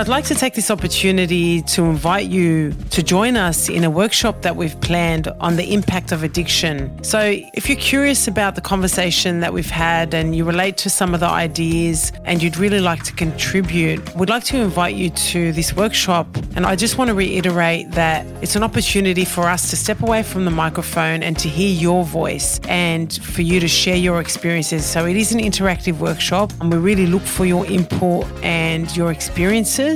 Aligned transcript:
I'd 0.00 0.08
like 0.08 0.24
to 0.28 0.34
take 0.34 0.54
this 0.54 0.70
opportunity 0.70 1.60
to 1.60 1.84
invite 1.84 2.30
you 2.30 2.72
to 2.88 3.02
join 3.02 3.36
us 3.36 3.68
in 3.68 3.84
a 3.84 3.90
workshop 3.90 4.40
that 4.40 4.56
we've 4.56 4.80
planned 4.80 5.28
on 5.40 5.56
the 5.56 5.74
impact 5.74 6.10
of 6.10 6.22
addiction. 6.22 7.04
So, 7.04 7.20
if 7.52 7.68
you're 7.68 7.76
curious 7.76 8.26
about 8.26 8.54
the 8.54 8.62
conversation 8.62 9.40
that 9.40 9.52
we've 9.52 9.68
had 9.68 10.14
and 10.14 10.34
you 10.34 10.46
relate 10.46 10.78
to 10.78 10.88
some 10.88 11.12
of 11.12 11.20
the 11.20 11.26
ideas 11.26 12.12
and 12.24 12.42
you'd 12.42 12.56
really 12.56 12.80
like 12.80 13.02
to 13.04 13.12
contribute, 13.12 14.00
we'd 14.16 14.30
like 14.30 14.44
to 14.44 14.56
invite 14.56 14.94
you 14.94 15.10
to 15.10 15.52
this 15.52 15.76
workshop. 15.76 16.26
And 16.56 16.64
I 16.64 16.76
just 16.76 16.96
want 16.96 17.08
to 17.08 17.14
reiterate 17.14 17.90
that 17.90 18.24
it's 18.42 18.56
an 18.56 18.62
opportunity 18.62 19.26
for 19.26 19.48
us 19.48 19.68
to 19.68 19.76
step 19.76 20.00
away 20.00 20.22
from 20.22 20.46
the 20.46 20.50
microphone 20.50 21.22
and 21.22 21.38
to 21.40 21.48
hear 21.50 21.74
your 21.74 22.06
voice 22.06 22.58
and 22.68 23.12
for 23.22 23.42
you 23.42 23.60
to 23.60 23.68
share 23.68 23.96
your 23.96 24.18
experiences. 24.18 24.86
So, 24.86 25.04
it 25.04 25.16
is 25.16 25.30
an 25.32 25.40
interactive 25.40 25.98
workshop 25.98 26.54
and 26.62 26.72
we 26.72 26.78
really 26.78 27.06
look 27.06 27.22
for 27.36 27.44
your 27.44 27.66
input 27.66 28.24
and 28.42 28.96
your 28.96 29.12
experiences. 29.12 29.89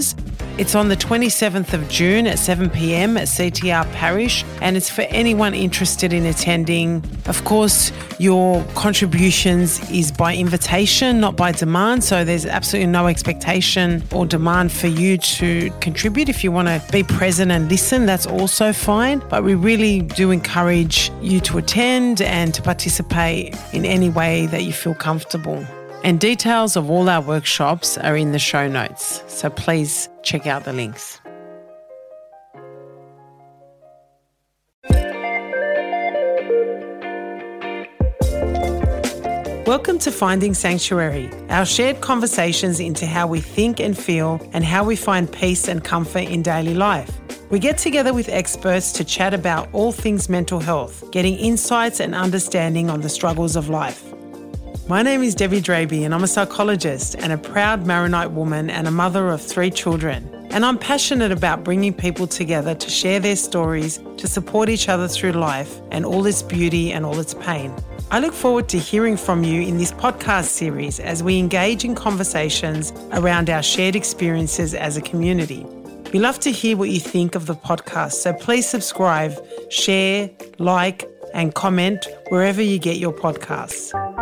It's 0.57 0.75
on 0.75 0.89
the 0.89 0.97
27th 0.97 1.73
of 1.73 1.89
June 1.89 2.27
at 2.27 2.39
7 2.39 2.69
pm 2.69 3.17
at 3.17 3.29
CTR 3.29 3.91
Parish, 3.93 4.45
and 4.61 4.77
it's 4.77 4.91
for 4.91 5.03
anyone 5.03 5.55
interested 5.55 6.13
in 6.13 6.27
attending. 6.27 7.05
Of 7.27 7.45
course, 7.45 7.93
your 8.19 8.65
contributions 8.75 9.79
is 9.91 10.11
by 10.11 10.35
invitation, 10.35 11.21
not 11.21 11.37
by 11.37 11.53
demand, 11.53 12.03
so 12.03 12.25
there's 12.25 12.45
absolutely 12.45 12.91
no 12.91 13.07
expectation 13.07 14.03
or 14.13 14.27
demand 14.27 14.73
for 14.73 14.89
you 14.89 15.17
to 15.19 15.71
contribute. 15.81 16.29
If 16.29 16.43
you 16.43 16.51
want 16.51 16.67
to 16.67 16.83
be 16.91 17.05
present 17.05 17.53
and 17.53 17.69
listen, 17.71 18.05
that's 18.05 18.27
also 18.27 18.73
fine, 18.73 19.23
but 19.29 19.45
we 19.45 19.55
really 19.55 20.01
do 20.01 20.33
encourage 20.33 21.11
you 21.21 21.39
to 21.41 21.59
attend 21.59 22.21
and 22.21 22.53
to 22.53 22.63
participate 22.63 23.57
in 23.73 23.85
any 23.85 24.09
way 24.09 24.47
that 24.47 24.65
you 24.65 24.73
feel 24.73 24.95
comfortable. 24.95 25.65
And 26.05 26.21
details 26.21 26.77
of 26.77 26.91
all 26.91 27.09
our 27.09 27.23
workshops 27.23 27.97
are 27.97 28.15
in 28.15 28.33
the 28.33 28.39
show 28.39 28.69
notes, 28.69 29.23
so 29.27 29.49
please 29.49 30.11
check 30.23 30.47
out 30.47 30.65
the 30.65 30.73
links. 30.75 31.19
Welcome 39.67 39.99
to 40.01 40.13
Finding 40.13 40.53
Sanctuary, 40.53 41.31
our 41.49 41.65
shared 41.65 42.03
conversations 42.03 42.81
into 42.81 43.07
how 43.07 43.27
we 43.27 43.41
think 43.41 43.81
and 43.81 43.97
feel 43.97 44.47
and 44.53 44.63
how 44.63 44.85
we 44.85 44.97
find 44.97 45.33
peace 45.33 45.69
and 45.69 45.83
comfort 45.83 46.29
in 46.29 46.43
daily 46.43 46.75
life. 46.75 47.19
We 47.49 47.59
get 47.59 47.79
together 47.79 48.13
with 48.13 48.29
experts 48.29 48.93
to 48.93 49.05
chat 49.05 49.33
about 49.33 49.71
all 49.73 49.91
things 49.91 50.29
mental 50.29 50.61
health, 50.61 51.11
getting 51.13 51.39
insights 51.39 51.99
and 51.99 52.15
understanding 52.15 52.91
on 52.91 53.01
the 53.01 53.09
struggles 53.09 53.57
of 53.57 53.71
life. 53.71 54.14
My 54.87 55.01
name 55.01 55.23
is 55.23 55.35
Debbie 55.35 55.63
Draybi, 55.63 56.05
and 56.05 56.15
I'm 56.15 56.25
a 56.25 56.29
psychologist 56.29 57.15
and 57.19 57.33
a 57.33 57.39
proud 57.39 57.87
Maronite 57.87 58.33
woman 58.33 58.69
and 58.69 58.87
a 58.87 58.91
mother 58.91 59.31
of 59.31 59.41
three 59.41 59.71
children. 59.71 60.29
And 60.51 60.63
I'm 60.63 60.77
passionate 60.77 61.33
about 61.33 61.65
bringing 61.65 61.95
people 61.95 62.27
together 62.27 62.75
to 62.75 62.91
share 62.91 63.19
their 63.19 63.37
stories, 63.37 63.99
to 64.19 64.29
support 64.29 64.69
each 64.69 64.91
other 64.91 65.09
through 65.09 65.33
life 65.33 65.81
and 65.91 66.05
all 66.05 66.27
its 66.27 66.43
beauty 66.43 66.93
and 66.93 67.07
all 67.07 67.19
its 67.19 67.33
pain. 67.33 67.75
I 68.11 68.21
look 68.21 68.35
forward 68.35 68.69
to 68.69 68.79
hearing 68.79 69.17
from 69.17 69.43
you 69.43 69.63
in 69.63 69.79
this 69.79 69.91
podcast 69.91 70.49
series 70.49 71.01
as 71.01 71.23
we 71.23 71.39
engage 71.39 71.87
in 71.87 71.95
conversations 71.95 72.93
around 73.13 73.49
our 73.49 73.63
shared 73.63 73.97
experiences 73.97 74.75
as 74.75 74.99
a 74.99 75.01
community. 75.01 75.65
We 76.13 76.19
love 76.19 76.39
to 76.41 76.53
hear 76.53 76.77
what 76.77 76.91
you 76.91 77.01
think 77.01 77.35
of 77.35 77.47
the 77.47 77.55
podcast, 77.55 78.13
so 78.13 78.35
please 78.35 78.69
subscribe, 78.69 79.33
share, 79.71 80.29
like, 80.59 81.09
and 81.33 81.55
comment 81.55 82.07
wherever 82.29 82.61
you 82.61 82.79
get 82.79 82.99
your 82.99 83.15
podcasts. 83.15 84.14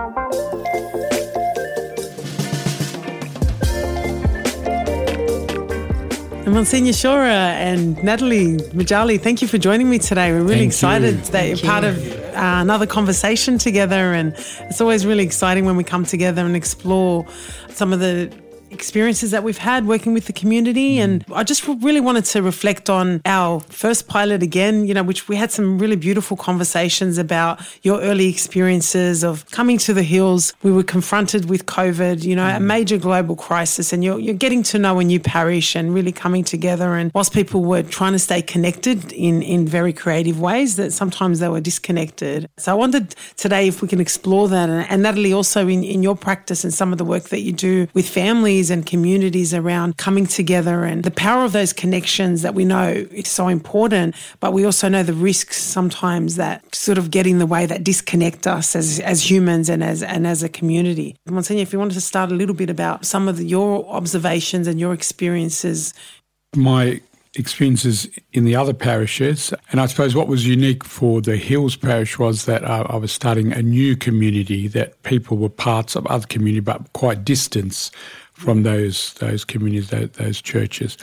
Monsignor 6.52 6.92
Shora 6.92 7.54
and 7.54 8.02
Natalie 8.04 8.58
Moujalli, 8.74 9.18
thank 9.18 9.40
you 9.40 9.48
for 9.48 9.56
joining 9.56 9.88
me 9.88 9.98
today. 9.98 10.32
We're 10.32 10.42
really 10.42 10.56
Thank 10.56 10.66
excited 10.66 11.14
you. 11.14 11.20
that 11.20 11.32
Thank 11.32 11.62
you're 11.62 11.70
part 11.70 11.84
you. 11.84 11.90
of 11.90 12.34
uh, 12.34 12.58
another 12.60 12.86
conversation 12.86 13.56
together. 13.56 14.12
And 14.12 14.34
it's 14.68 14.80
always 14.80 15.06
really 15.06 15.24
exciting 15.24 15.64
when 15.64 15.76
we 15.76 15.84
come 15.84 16.04
together 16.04 16.44
and 16.44 16.54
explore 16.54 17.26
some 17.70 17.94
of 17.94 18.00
the 18.00 18.30
experiences 18.72 19.30
that 19.30 19.42
we've 19.44 19.58
had 19.58 19.86
working 19.86 20.14
with 20.14 20.26
the 20.26 20.32
community. 20.32 20.96
Mm. 20.96 21.04
And 21.04 21.24
I 21.34 21.44
just 21.44 21.66
really 21.66 22.00
wanted 22.00 22.24
to 22.26 22.42
reflect 22.42 22.90
on 22.90 23.20
our 23.24 23.60
first 23.60 24.08
pilot 24.08 24.42
again, 24.42 24.86
you 24.86 24.94
know, 24.94 25.02
which 25.02 25.28
we 25.28 25.36
had 25.36 25.50
some 25.50 25.78
really 25.78 25.96
beautiful 25.96 26.36
conversations 26.36 27.18
about 27.18 27.60
your 27.82 28.00
early 28.00 28.28
experiences 28.28 29.22
of 29.22 29.48
coming 29.50 29.78
to 29.78 29.94
the 29.94 30.02
hills. 30.02 30.52
We 30.62 30.72
were 30.72 30.82
confronted 30.82 31.48
with 31.48 31.66
COVID, 31.66 32.24
you 32.24 32.36
know, 32.36 32.46
a 32.46 32.58
mm. 32.58 32.62
major 32.62 32.98
global 32.98 33.36
crisis, 33.36 33.92
and 33.92 34.02
you're, 34.02 34.18
you're 34.18 34.34
getting 34.34 34.62
to 34.64 34.78
know 34.78 34.98
a 34.98 35.04
new 35.04 35.20
parish 35.20 35.74
and 35.76 35.94
really 35.94 36.12
coming 36.12 36.44
together. 36.44 36.94
And 36.94 37.10
whilst 37.14 37.32
people 37.32 37.64
were 37.64 37.82
trying 37.82 38.12
to 38.12 38.18
stay 38.18 38.42
connected 38.42 39.12
in, 39.12 39.42
in 39.42 39.66
very 39.66 39.92
creative 39.92 40.40
ways, 40.40 40.76
that 40.76 40.92
sometimes 40.92 41.38
they 41.40 41.48
were 41.48 41.60
disconnected. 41.60 42.48
So 42.58 42.72
I 42.72 42.74
wondered 42.74 43.14
today 43.36 43.68
if 43.68 43.82
we 43.82 43.88
can 43.88 44.00
explore 44.00 44.48
that. 44.48 44.68
And, 44.68 44.86
and 44.90 45.02
Natalie, 45.02 45.32
also 45.32 45.68
in, 45.68 45.84
in 45.84 46.02
your 46.02 46.16
practice 46.16 46.64
and 46.64 46.72
some 46.72 46.92
of 46.92 46.98
the 46.98 47.04
work 47.04 47.24
that 47.24 47.40
you 47.40 47.52
do 47.52 47.86
with 47.94 48.08
families 48.08 48.61
and 48.70 48.86
communities 48.86 49.52
around 49.54 49.96
coming 49.96 50.26
together 50.26 50.84
and 50.84 51.04
the 51.04 51.10
power 51.10 51.44
of 51.44 51.52
those 51.52 51.72
connections 51.72 52.42
that 52.42 52.54
we 52.54 52.64
know 52.64 52.88
is 53.10 53.28
so 53.28 53.48
important, 53.48 54.14
but 54.40 54.52
we 54.52 54.64
also 54.64 54.88
know 54.88 55.02
the 55.02 55.12
risks 55.12 55.60
sometimes 55.60 56.36
that 56.36 56.74
sort 56.74 56.98
of 56.98 57.10
get 57.10 57.26
in 57.26 57.38
the 57.38 57.46
way 57.46 57.66
that 57.66 57.84
disconnect 57.84 58.46
us 58.46 58.74
as, 58.76 59.00
as 59.00 59.28
humans 59.30 59.68
and 59.68 59.82
as 59.82 60.02
and 60.02 60.26
as 60.26 60.42
a 60.42 60.48
community. 60.48 61.16
Monsignor, 61.26 61.62
if 61.62 61.72
you 61.72 61.78
wanted 61.78 61.94
to 61.94 62.00
start 62.00 62.30
a 62.30 62.34
little 62.34 62.54
bit 62.54 62.70
about 62.70 63.04
some 63.04 63.28
of 63.28 63.36
the, 63.36 63.44
your 63.44 63.86
observations 63.88 64.66
and 64.66 64.78
your 64.78 64.92
experiences. 64.92 65.94
My 66.54 67.00
experiences 67.34 68.08
in 68.32 68.44
the 68.44 68.54
other 68.54 68.74
parishes, 68.74 69.54
and 69.70 69.80
I 69.80 69.86
suppose 69.86 70.14
what 70.14 70.28
was 70.28 70.46
unique 70.46 70.84
for 70.84 71.20
the 71.22 71.36
Hills 71.36 71.76
parish 71.76 72.18
was 72.18 72.44
that 72.44 72.62
uh, 72.64 72.86
I 72.88 72.96
was 72.96 73.12
starting 73.12 73.52
a 73.52 73.62
new 73.62 73.96
community 73.96 74.68
that 74.68 75.02
people 75.02 75.38
were 75.38 75.48
parts 75.48 75.96
of 75.96 76.06
other 76.06 76.26
community, 76.26 76.60
but 76.60 76.92
quite 76.92 77.24
distant 77.24 77.90
from 78.42 78.62
those 78.62 79.14
those 79.14 79.44
communities, 79.44 79.90
those, 79.90 80.10
those 80.10 80.42
churches. 80.42 80.96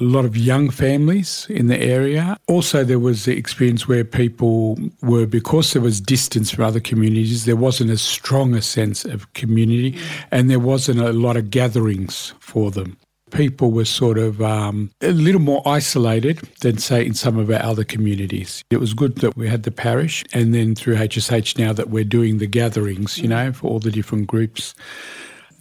A 0.00 0.04
lot 0.04 0.24
of 0.24 0.36
young 0.36 0.70
families 0.70 1.46
in 1.50 1.66
the 1.66 1.78
area. 1.78 2.38
Also, 2.48 2.82
there 2.82 2.98
was 2.98 3.26
the 3.26 3.36
experience 3.36 3.86
where 3.86 4.04
people 4.04 4.78
were, 5.02 5.26
because 5.26 5.74
there 5.74 5.82
was 5.82 6.00
distance 6.00 6.50
from 6.50 6.64
other 6.64 6.80
communities, 6.80 7.44
there 7.44 7.56
wasn't 7.56 7.90
as 7.90 8.00
strong 8.00 8.54
a 8.54 8.62
sense 8.62 9.04
of 9.04 9.30
community 9.34 9.98
and 10.30 10.48
there 10.48 10.58
wasn't 10.58 10.98
a 10.98 11.12
lot 11.12 11.36
of 11.36 11.50
gatherings 11.50 12.32
for 12.40 12.70
them 12.70 12.96
people 13.32 13.70
were 13.70 13.84
sort 13.84 14.18
of 14.18 14.40
um, 14.40 14.90
a 15.00 15.12
little 15.12 15.40
more 15.40 15.62
isolated 15.66 16.38
than, 16.60 16.78
say, 16.78 17.04
in 17.04 17.14
some 17.14 17.38
of 17.38 17.50
our 17.50 17.62
other 17.62 17.84
communities. 17.84 18.62
It 18.70 18.78
was 18.78 18.94
good 18.94 19.16
that 19.16 19.36
we 19.36 19.48
had 19.48 19.64
the 19.64 19.70
parish, 19.70 20.22
and 20.32 20.54
then 20.54 20.74
through 20.74 20.96
HSH 20.96 21.58
now 21.58 21.72
that 21.72 21.90
we're 21.90 22.04
doing 22.04 22.38
the 22.38 22.46
gatherings, 22.46 23.18
you 23.18 23.28
know, 23.28 23.52
for 23.52 23.68
all 23.68 23.80
the 23.80 23.90
different 23.90 24.26
groups. 24.26 24.74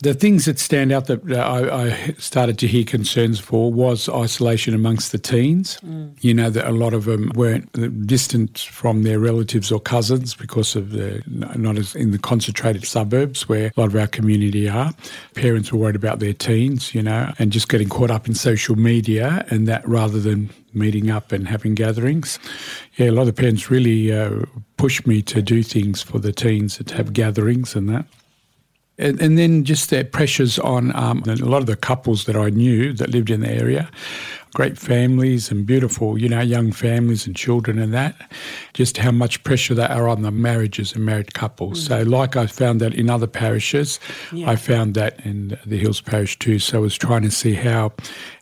The 0.01 0.15
things 0.15 0.45
that 0.45 0.57
stand 0.57 0.91
out 0.91 1.05
that 1.07 1.21
I, 1.31 1.85
I 1.85 2.15
started 2.17 2.57
to 2.59 2.67
hear 2.67 2.83
concerns 2.83 3.39
for 3.39 3.71
was 3.71 4.09
isolation 4.09 4.73
amongst 4.73 5.11
the 5.11 5.19
teens. 5.19 5.77
You 6.21 6.33
know, 6.33 6.49
that 6.49 6.67
a 6.67 6.71
lot 6.71 6.95
of 6.95 7.05
them 7.05 7.31
weren't 7.35 7.71
distant 8.07 8.57
from 8.57 9.03
their 9.03 9.19
relatives 9.19 9.71
or 9.71 9.79
cousins 9.79 10.33
because 10.33 10.75
of 10.75 10.89
the 10.89 11.21
not 11.27 11.77
as 11.77 11.95
in 11.95 12.09
the 12.09 12.17
concentrated 12.17 12.85
suburbs 12.85 13.47
where 13.47 13.67
a 13.77 13.79
lot 13.79 13.87
of 13.87 13.95
our 13.95 14.07
community 14.07 14.67
are. 14.67 14.91
Parents 15.35 15.71
were 15.71 15.77
worried 15.77 15.95
about 15.95 16.19
their 16.19 16.33
teens, 16.33 16.95
you 16.95 17.03
know, 17.03 17.31
and 17.37 17.51
just 17.51 17.69
getting 17.69 17.89
caught 17.89 18.09
up 18.09 18.27
in 18.27 18.33
social 18.33 18.75
media 18.75 19.45
and 19.49 19.67
that 19.67 19.87
rather 19.87 20.19
than 20.19 20.49
meeting 20.73 21.11
up 21.11 21.31
and 21.31 21.47
having 21.47 21.75
gatherings. 21.75 22.39
Yeah, 22.95 23.09
a 23.09 23.11
lot 23.11 23.27
of 23.27 23.35
parents 23.35 23.69
really 23.69 24.11
uh, 24.11 24.45
pushed 24.77 25.05
me 25.05 25.21
to 25.23 25.41
do 25.41 25.61
things 25.61 26.01
for 26.01 26.17
the 26.17 26.31
teens 26.31 26.77
to 26.77 26.95
have 26.95 27.13
gatherings 27.13 27.75
and 27.75 27.87
that. 27.89 28.05
And, 28.97 29.19
and 29.21 29.37
then 29.37 29.63
just 29.63 29.89
the 29.89 30.03
pressures 30.03 30.59
on 30.59 30.95
um, 30.95 31.23
a 31.25 31.35
lot 31.35 31.59
of 31.59 31.65
the 31.65 31.75
couples 31.75 32.25
that 32.25 32.35
I 32.35 32.49
knew 32.49 32.93
that 32.93 33.09
lived 33.09 33.29
in 33.29 33.41
the 33.41 33.49
area, 33.49 33.89
great 34.53 34.77
families 34.77 35.49
and 35.49 35.65
beautiful, 35.65 36.17
you 36.17 36.29
know, 36.29 36.41
young 36.41 36.71
families 36.71 37.25
and 37.25 37.35
children 37.35 37.79
and 37.79 37.93
that, 37.93 38.31
just 38.73 38.97
how 38.97 39.11
much 39.11 39.43
pressure 39.43 39.73
they 39.73 39.85
are 39.85 40.07
on 40.07 40.21
the 40.21 40.31
marriages 40.31 40.93
and 40.93 41.05
married 41.05 41.33
couples. 41.33 41.85
So, 41.85 42.03
like 42.03 42.35
I 42.35 42.45
found 42.45 42.79
that 42.81 42.93
in 42.93 43.09
other 43.09 43.27
parishes, 43.27 43.99
I 44.45 44.55
found 44.55 44.93
that 44.95 45.25
in 45.25 45.57
the 45.65 45.77
Hills 45.77 46.01
Parish 46.01 46.37
too. 46.37 46.59
So, 46.59 46.79
I 46.79 46.81
was 46.81 46.97
trying 46.97 47.23
to 47.23 47.31
see 47.31 47.53
how 47.53 47.93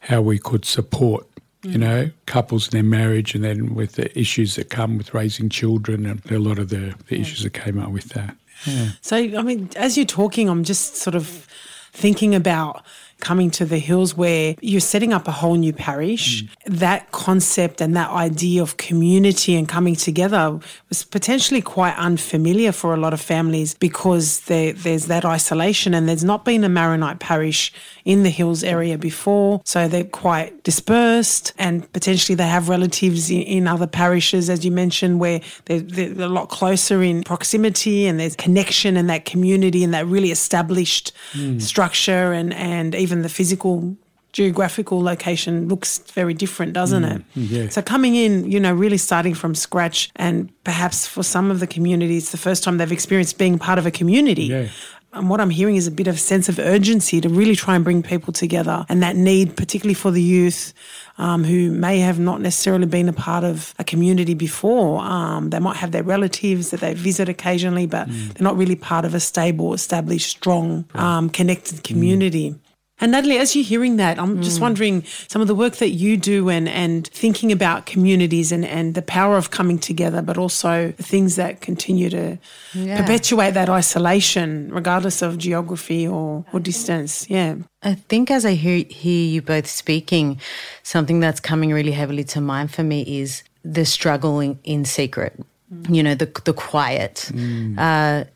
how 0.02 0.22
we 0.22 0.40
could 0.40 0.66
support 0.66 1.26
you 1.64 1.78
know, 1.78 2.10
couples 2.26 2.68
in 2.68 2.72
their 2.72 2.84
marriage 2.84 3.36
and 3.36 3.44
then 3.44 3.76
with 3.76 3.94
the 3.94 4.18
issues 4.18 4.56
that 4.56 4.70
come 4.70 4.98
with 4.98 5.14
raising 5.14 5.50
children 5.50 6.06
and 6.06 6.32
a 6.32 6.40
lot 6.40 6.58
of 6.58 6.70
the, 6.70 6.96
the 7.08 7.20
issues 7.20 7.44
that 7.44 7.54
came 7.54 7.78
up 7.78 7.92
with 7.92 8.10
that. 8.10 8.36
Yeah. 8.66 8.90
So, 9.02 9.18
I 9.18 9.42
mean, 9.42 9.70
as 9.76 9.98
you're 9.98 10.06
talking, 10.06 10.50
I'm 10.50 10.64
just 10.64 10.96
sort 10.96 11.16
of 11.16 11.48
thinking 11.94 12.36
about, 12.36 12.84
coming 13.20 13.52
to 13.52 13.66
the 13.66 13.80
hills 13.80 14.16
where 14.16 14.56
you're 14.62 14.80
setting 14.80 15.14
up 15.14 15.28
a 15.28 15.32
whole 15.32 15.56
new 15.56 15.74
parish. 15.74 16.44
Mm. 16.44 16.50
That 16.80 17.12
concept 17.12 17.82
and 17.82 17.96
that 17.96 18.10
idea 18.10 18.62
of 18.62 18.78
community 18.78 19.56
and 19.56 19.68
coming 19.68 19.96
together 19.96 20.60
was 20.90 21.04
potentially 21.04 21.62
quite 21.62 21.96
unfamiliar 21.98 22.72
for 22.72 22.94
a 22.94 22.98
lot 22.98 23.14
of 23.14 23.22
families 23.22 23.74
because 23.76 24.42
there, 24.42 24.74
there's 24.74 25.08
that 25.08 25.26
isolation 25.26 25.94
and 25.94 26.08
there's 26.08 26.24
not 26.24 26.46
been 26.46 26.64
a 26.64 26.70
Maronite 26.70 27.20
parish 27.20 27.74
in 28.06 28.24
the 28.24 28.30
hills 28.30 28.64
area 28.64 28.98
before. 28.98 29.62
So 29.66 29.88
they're 29.88 30.04
quite 30.04 30.64
dispersed 30.64 31.54
and 31.58 31.92
potentially 31.94 32.36
they 32.36 32.48
have 32.48 32.70
relatives 32.70 33.30
in, 33.30 33.42
in 33.42 33.68
other 33.68 33.88
parishes, 33.88 34.50
as 34.50 34.64
you 34.64 34.72
mentioned, 34.72 35.20
where 35.20 35.42
they're, 35.66 35.82
they're 35.82 36.26
a 36.26 36.30
lot 36.30 36.50
closer 36.50 37.04
in 37.04 37.24
proximity 37.24 38.08
and 38.08 38.20
there's 38.20 38.36
connection 38.36 38.98
and 38.98 39.10
that 39.10 39.26
community 39.26 39.84
and 39.84 39.94
that 39.94 40.06
really 40.06 40.32
established 40.32 41.12
mm. 41.34 41.62
structure 41.62 42.32
and, 42.34 42.54
and 42.54 42.96
even 42.96 43.09
the 43.22 43.30
physical 43.30 43.96
geographical 44.32 45.02
location 45.02 45.68
looks 45.68 46.00
very 46.14 46.34
different, 46.34 46.74
doesn't 46.74 47.04
mm, 47.04 47.16
it? 47.16 47.24
Yeah. 47.36 47.70
So 47.70 47.82
coming 47.82 48.16
in, 48.16 48.50
you 48.50 48.60
know, 48.60 48.74
really 48.74 48.98
starting 48.98 49.34
from 49.34 49.56
scratch, 49.56 50.10
and 50.16 50.52
perhaps 50.64 51.08
for 51.08 51.24
some 51.24 51.52
of 51.52 51.60
the 51.60 51.68
communities, 51.68 52.32
the 52.32 52.38
first 52.38 52.64
time 52.64 52.78
they've 52.78 52.92
experienced 52.92 53.38
being 53.38 53.58
part 53.58 53.80
of 53.80 53.86
a 53.86 53.92
community. 53.92 54.44
Yeah. 54.44 54.68
And 55.12 55.28
what 55.28 55.42
I'm 55.42 55.50
hearing 55.50 55.76
is 55.76 55.88
a 55.88 55.92
bit 55.92 56.08
of 56.08 56.20
sense 56.20 56.50
of 56.50 56.60
urgency 56.60 57.20
to 57.20 57.30
really 57.30 57.56
try 57.56 57.76
and 57.76 57.84
bring 57.84 58.04
people 58.04 58.32
together, 58.32 58.86
and 58.90 59.02
that 59.02 59.16
need, 59.16 59.58
particularly 59.58 59.96
for 59.96 60.12
the 60.12 60.22
youth 60.22 60.74
um, 61.18 61.44
who 61.44 61.72
may 61.72 62.00
have 62.00 62.20
not 62.20 62.42
necessarily 62.42 62.86
been 62.86 63.10
a 63.10 63.14
part 63.14 63.44
of 63.44 63.74
a 63.80 63.84
community 63.84 64.36
before. 64.36 65.02
Um, 65.02 65.50
they 65.50 65.60
might 65.60 65.78
have 65.78 65.92
their 65.92 66.04
relatives 66.04 66.70
that 66.70 66.82
they 66.82 66.94
visit 66.94 67.28
occasionally, 67.28 67.88
but 67.88 68.08
mm. 68.08 68.34
they're 68.34 68.44
not 68.44 68.56
really 68.56 68.76
part 68.76 69.04
of 69.04 69.16
a 69.16 69.20
stable, 69.20 69.74
established, 69.74 70.30
strong, 70.30 70.86
um, 70.94 71.32
connected 71.32 71.84
community. 71.84 72.52
Mm. 72.52 72.60
And 73.02 73.12
Natalie, 73.12 73.38
as 73.38 73.56
you're 73.56 73.66
hearing 73.66 73.96
that, 73.98 74.20
I'm 74.20 74.38
mm. 74.38 74.44
just 74.44 74.60
wondering 74.60 75.04
some 75.28 75.42
of 75.42 75.48
the 75.48 75.56
work 75.56 75.78
that 75.78 75.90
you 75.90 76.18
do 76.18 76.50
and, 76.50 76.68
and 76.68 77.08
thinking 77.08 77.52
about 77.52 77.86
communities 77.86 78.52
and, 78.52 78.66
and 78.66 78.94
the 78.94 79.02
power 79.02 79.38
of 79.38 79.52
coming 79.52 79.80
together, 79.80 80.22
but 80.22 80.38
also 80.38 80.92
the 80.92 81.04
things 81.04 81.36
that 81.38 81.62
continue 81.62 82.10
to 82.10 82.38
yeah. 82.74 83.02
perpetuate 83.02 83.52
that 83.52 83.70
isolation, 83.70 84.70
regardless 84.72 85.22
of 85.22 85.38
geography 85.38 86.08
or, 86.08 86.46
or 86.52 86.60
distance. 86.60 87.30
Yeah. 87.30 87.56
I 87.84 87.96
think 87.96 88.30
as 88.30 88.46
I 88.46 88.54
hear, 88.54 88.84
hear 88.90 89.28
you 89.28 89.42
both 89.42 89.68
speaking, 89.68 90.40
something 90.84 91.20
that's 91.20 91.40
coming 91.40 91.72
really 91.72 91.94
heavily 91.94 92.26
to 92.26 92.42
mind 92.42 92.72
for 92.72 92.84
me 92.84 93.20
is 93.22 93.44
the 93.64 93.86
struggling 93.86 94.60
in 94.64 94.86
secret. 94.86 95.40
Mm. 95.74 95.96
You 95.96 96.04
know, 96.04 96.16
the 96.16 96.26
the 96.46 96.54
quiet. 96.54 97.30
Mm. 97.32 97.78
Uh, 97.78 98.30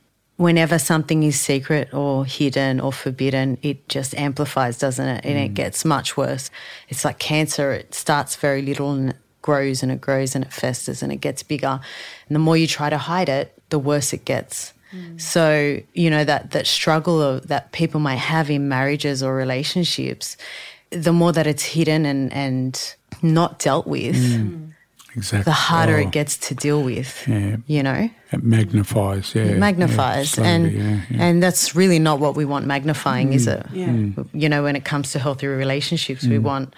whenever 0.43 0.77
something 0.77 1.23
is 1.23 1.39
secret 1.39 1.93
or 1.93 2.25
hidden 2.25 2.81
or 2.81 2.91
forbidden, 2.91 3.57
it 3.61 3.87
just 3.87 4.13
amplifies, 4.15 4.77
doesn't 4.77 5.07
it? 5.07 5.25
And 5.25 5.37
mm. 5.37 5.45
it 5.45 5.53
gets 5.53 5.85
much 5.85 6.17
worse. 6.17 6.51
It's 6.89 7.05
like 7.05 7.17
cancer, 7.17 7.71
it 7.71 7.93
starts 7.93 8.35
very 8.35 8.61
little 8.61 8.91
and 8.91 9.11
it 9.11 9.17
grows 9.41 9.81
and 9.83 9.89
it 9.89 10.01
grows 10.01 10.35
and 10.35 10.43
it 10.43 10.51
festers 10.51 11.01
and 11.01 11.13
it 11.13 11.21
gets 11.21 11.43
bigger. 11.43 11.79
And 12.27 12.35
the 12.35 12.39
more 12.39 12.57
you 12.57 12.67
try 12.67 12.89
to 12.89 12.97
hide 12.97 13.29
it, 13.29 13.57
the 13.69 13.79
worse 13.79 14.11
it 14.11 14.25
gets. 14.25 14.73
Mm. 14.93 15.21
So, 15.21 15.79
you 15.93 16.09
know, 16.09 16.25
that, 16.25 16.51
that 16.51 16.67
struggle 16.67 17.21
of, 17.21 17.47
that 17.47 17.71
people 17.71 18.01
might 18.01 18.17
have 18.17 18.49
in 18.49 18.67
marriages 18.67 19.23
or 19.23 19.33
relationships, 19.33 20.35
the 20.89 21.13
more 21.13 21.31
that 21.31 21.47
it's 21.47 21.63
hidden 21.63 22.05
and, 22.05 22.33
and 22.33 22.95
not 23.21 23.59
dealt 23.59 23.87
with, 23.87 24.17
mm. 24.17 24.72
Exactly. 25.15 25.43
the 25.43 25.51
harder 25.51 25.97
oh. 25.97 26.01
it 26.01 26.11
gets 26.11 26.37
to 26.37 26.55
deal 26.55 26.81
with. 26.83 27.27
Yeah. 27.27 27.57
You 27.67 27.83
know? 27.83 28.09
It 28.31 28.43
magnifies, 28.43 29.35
yeah. 29.35 29.43
It 29.43 29.57
magnifies. 29.57 30.37
Yeah, 30.37 30.43
slowly, 30.43 30.49
and 30.49 30.71
yeah, 30.71 31.01
yeah. 31.09 31.23
and 31.23 31.43
that's 31.43 31.75
really 31.75 31.99
not 31.99 32.19
what 32.19 32.35
we 32.35 32.45
want 32.45 32.65
magnifying, 32.65 33.29
mm. 33.29 33.35
is 33.35 33.47
it? 33.47 33.65
Yeah. 33.71 33.87
Mm. 33.87 34.27
You 34.33 34.49
know, 34.49 34.63
when 34.63 34.75
it 34.75 34.85
comes 34.85 35.11
to 35.11 35.19
healthy 35.19 35.47
relationships, 35.47 36.25
mm. 36.25 36.29
we 36.31 36.39
want 36.39 36.73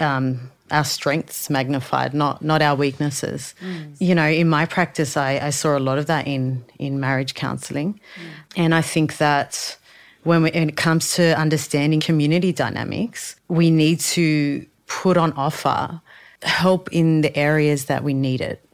um, 0.00 0.50
our 0.70 0.84
strengths 0.84 1.48
magnified, 1.48 2.12
not 2.12 2.42
not 2.42 2.60
our 2.60 2.76
weaknesses. 2.76 3.54
Mm. 3.62 3.96
You 3.98 4.14
know, 4.14 4.26
in 4.26 4.48
my 4.48 4.66
practice 4.66 5.16
I, 5.16 5.38
I, 5.38 5.50
saw 5.50 5.76
a 5.76 5.80
lot 5.80 5.98
of 5.98 6.06
that 6.06 6.26
in 6.26 6.64
in 6.78 7.00
marriage 7.00 7.34
counseling. 7.34 7.94
Mm. 7.94 8.28
And 8.56 8.74
I 8.74 8.82
think 8.82 9.16
that 9.16 9.78
when, 10.24 10.42
we, 10.42 10.50
when 10.50 10.68
it 10.68 10.76
comes 10.76 11.14
to 11.14 11.38
understanding 11.38 12.00
community 12.00 12.52
dynamics, 12.52 13.36
we 13.48 13.70
need 13.70 14.00
to 14.00 14.66
put 14.86 15.16
on 15.16 15.32
offer 15.32 16.00
help 16.42 16.88
in 16.92 17.20
the 17.22 17.36
areas 17.36 17.86
that 17.86 18.04
we 18.04 18.14
need 18.14 18.40
it. 18.40 18.64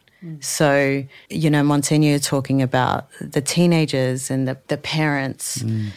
So, 0.41 1.05
you 1.29 1.51
know, 1.51 1.63
Monsignor 1.63 2.19
talking 2.19 2.63
about 2.63 3.09
the 3.21 3.43
teenagers 3.43 4.31
and 4.31 4.49
the, 4.49 4.57
the 4.69 4.79
parents, 4.79 5.59
mm. 5.59 5.91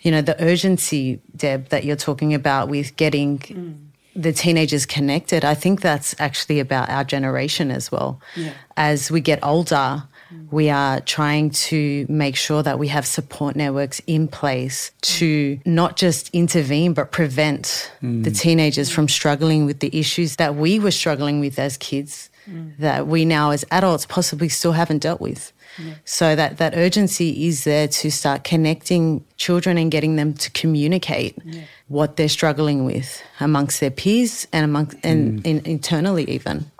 you 0.00 0.10
know, 0.10 0.22
the 0.22 0.42
urgency, 0.42 1.20
Deb, 1.36 1.68
that 1.68 1.84
you're 1.84 1.94
talking 1.94 2.32
about 2.32 2.70
with 2.70 2.96
getting 2.96 3.38
mm. 3.38 3.76
the 4.14 4.32
teenagers 4.32 4.86
connected. 4.86 5.44
I 5.44 5.52
think 5.52 5.82
that's 5.82 6.14
actually 6.18 6.58
about 6.58 6.88
our 6.88 7.04
generation 7.04 7.70
as 7.70 7.92
well. 7.92 8.18
Yeah. 8.34 8.54
As 8.78 9.10
we 9.10 9.20
get 9.20 9.40
older, 9.44 10.04
we 10.50 10.70
are 10.70 11.00
trying 11.00 11.50
to 11.50 12.06
make 12.08 12.36
sure 12.36 12.62
that 12.62 12.78
we 12.78 12.88
have 12.88 13.06
support 13.06 13.56
networks 13.56 14.00
in 14.06 14.28
place 14.28 14.90
to 15.02 15.58
not 15.64 15.96
just 15.96 16.30
intervene, 16.32 16.94
but 16.94 17.12
prevent 17.12 17.90
mm. 18.02 18.24
the 18.24 18.30
teenagers 18.30 18.90
from 18.90 19.08
struggling 19.08 19.66
with 19.66 19.80
the 19.80 19.96
issues 19.98 20.36
that 20.36 20.56
we 20.56 20.78
were 20.78 20.90
struggling 20.90 21.40
with 21.40 21.58
as 21.58 21.76
kids, 21.76 22.30
mm. 22.48 22.76
that 22.78 23.06
we 23.06 23.24
now 23.24 23.50
as 23.50 23.64
adults 23.70 24.06
possibly 24.06 24.48
still 24.48 24.72
haven't 24.72 24.98
dealt 24.98 25.20
with. 25.20 25.52
Yeah. 25.78 25.94
So 26.04 26.34
that, 26.34 26.56
that 26.56 26.74
urgency 26.74 27.46
is 27.46 27.64
there 27.64 27.86
to 27.86 28.10
start 28.10 28.44
connecting 28.44 29.24
children 29.36 29.76
and 29.76 29.90
getting 29.90 30.16
them 30.16 30.32
to 30.34 30.50
communicate 30.52 31.36
yeah. 31.44 31.64
what 31.88 32.16
they're 32.16 32.30
struggling 32.30 32.84
with 32.84 33.22
amongst 33.40 33.80
their 33.80 33.90
peers 33.90 34.46
and 34.52 34.64
among 34.64 34.94
and 35.02 35.42
mm. 35.42 35.46
in, 35.46 35.66
internally 35.66 36.24
even 36.30 36.70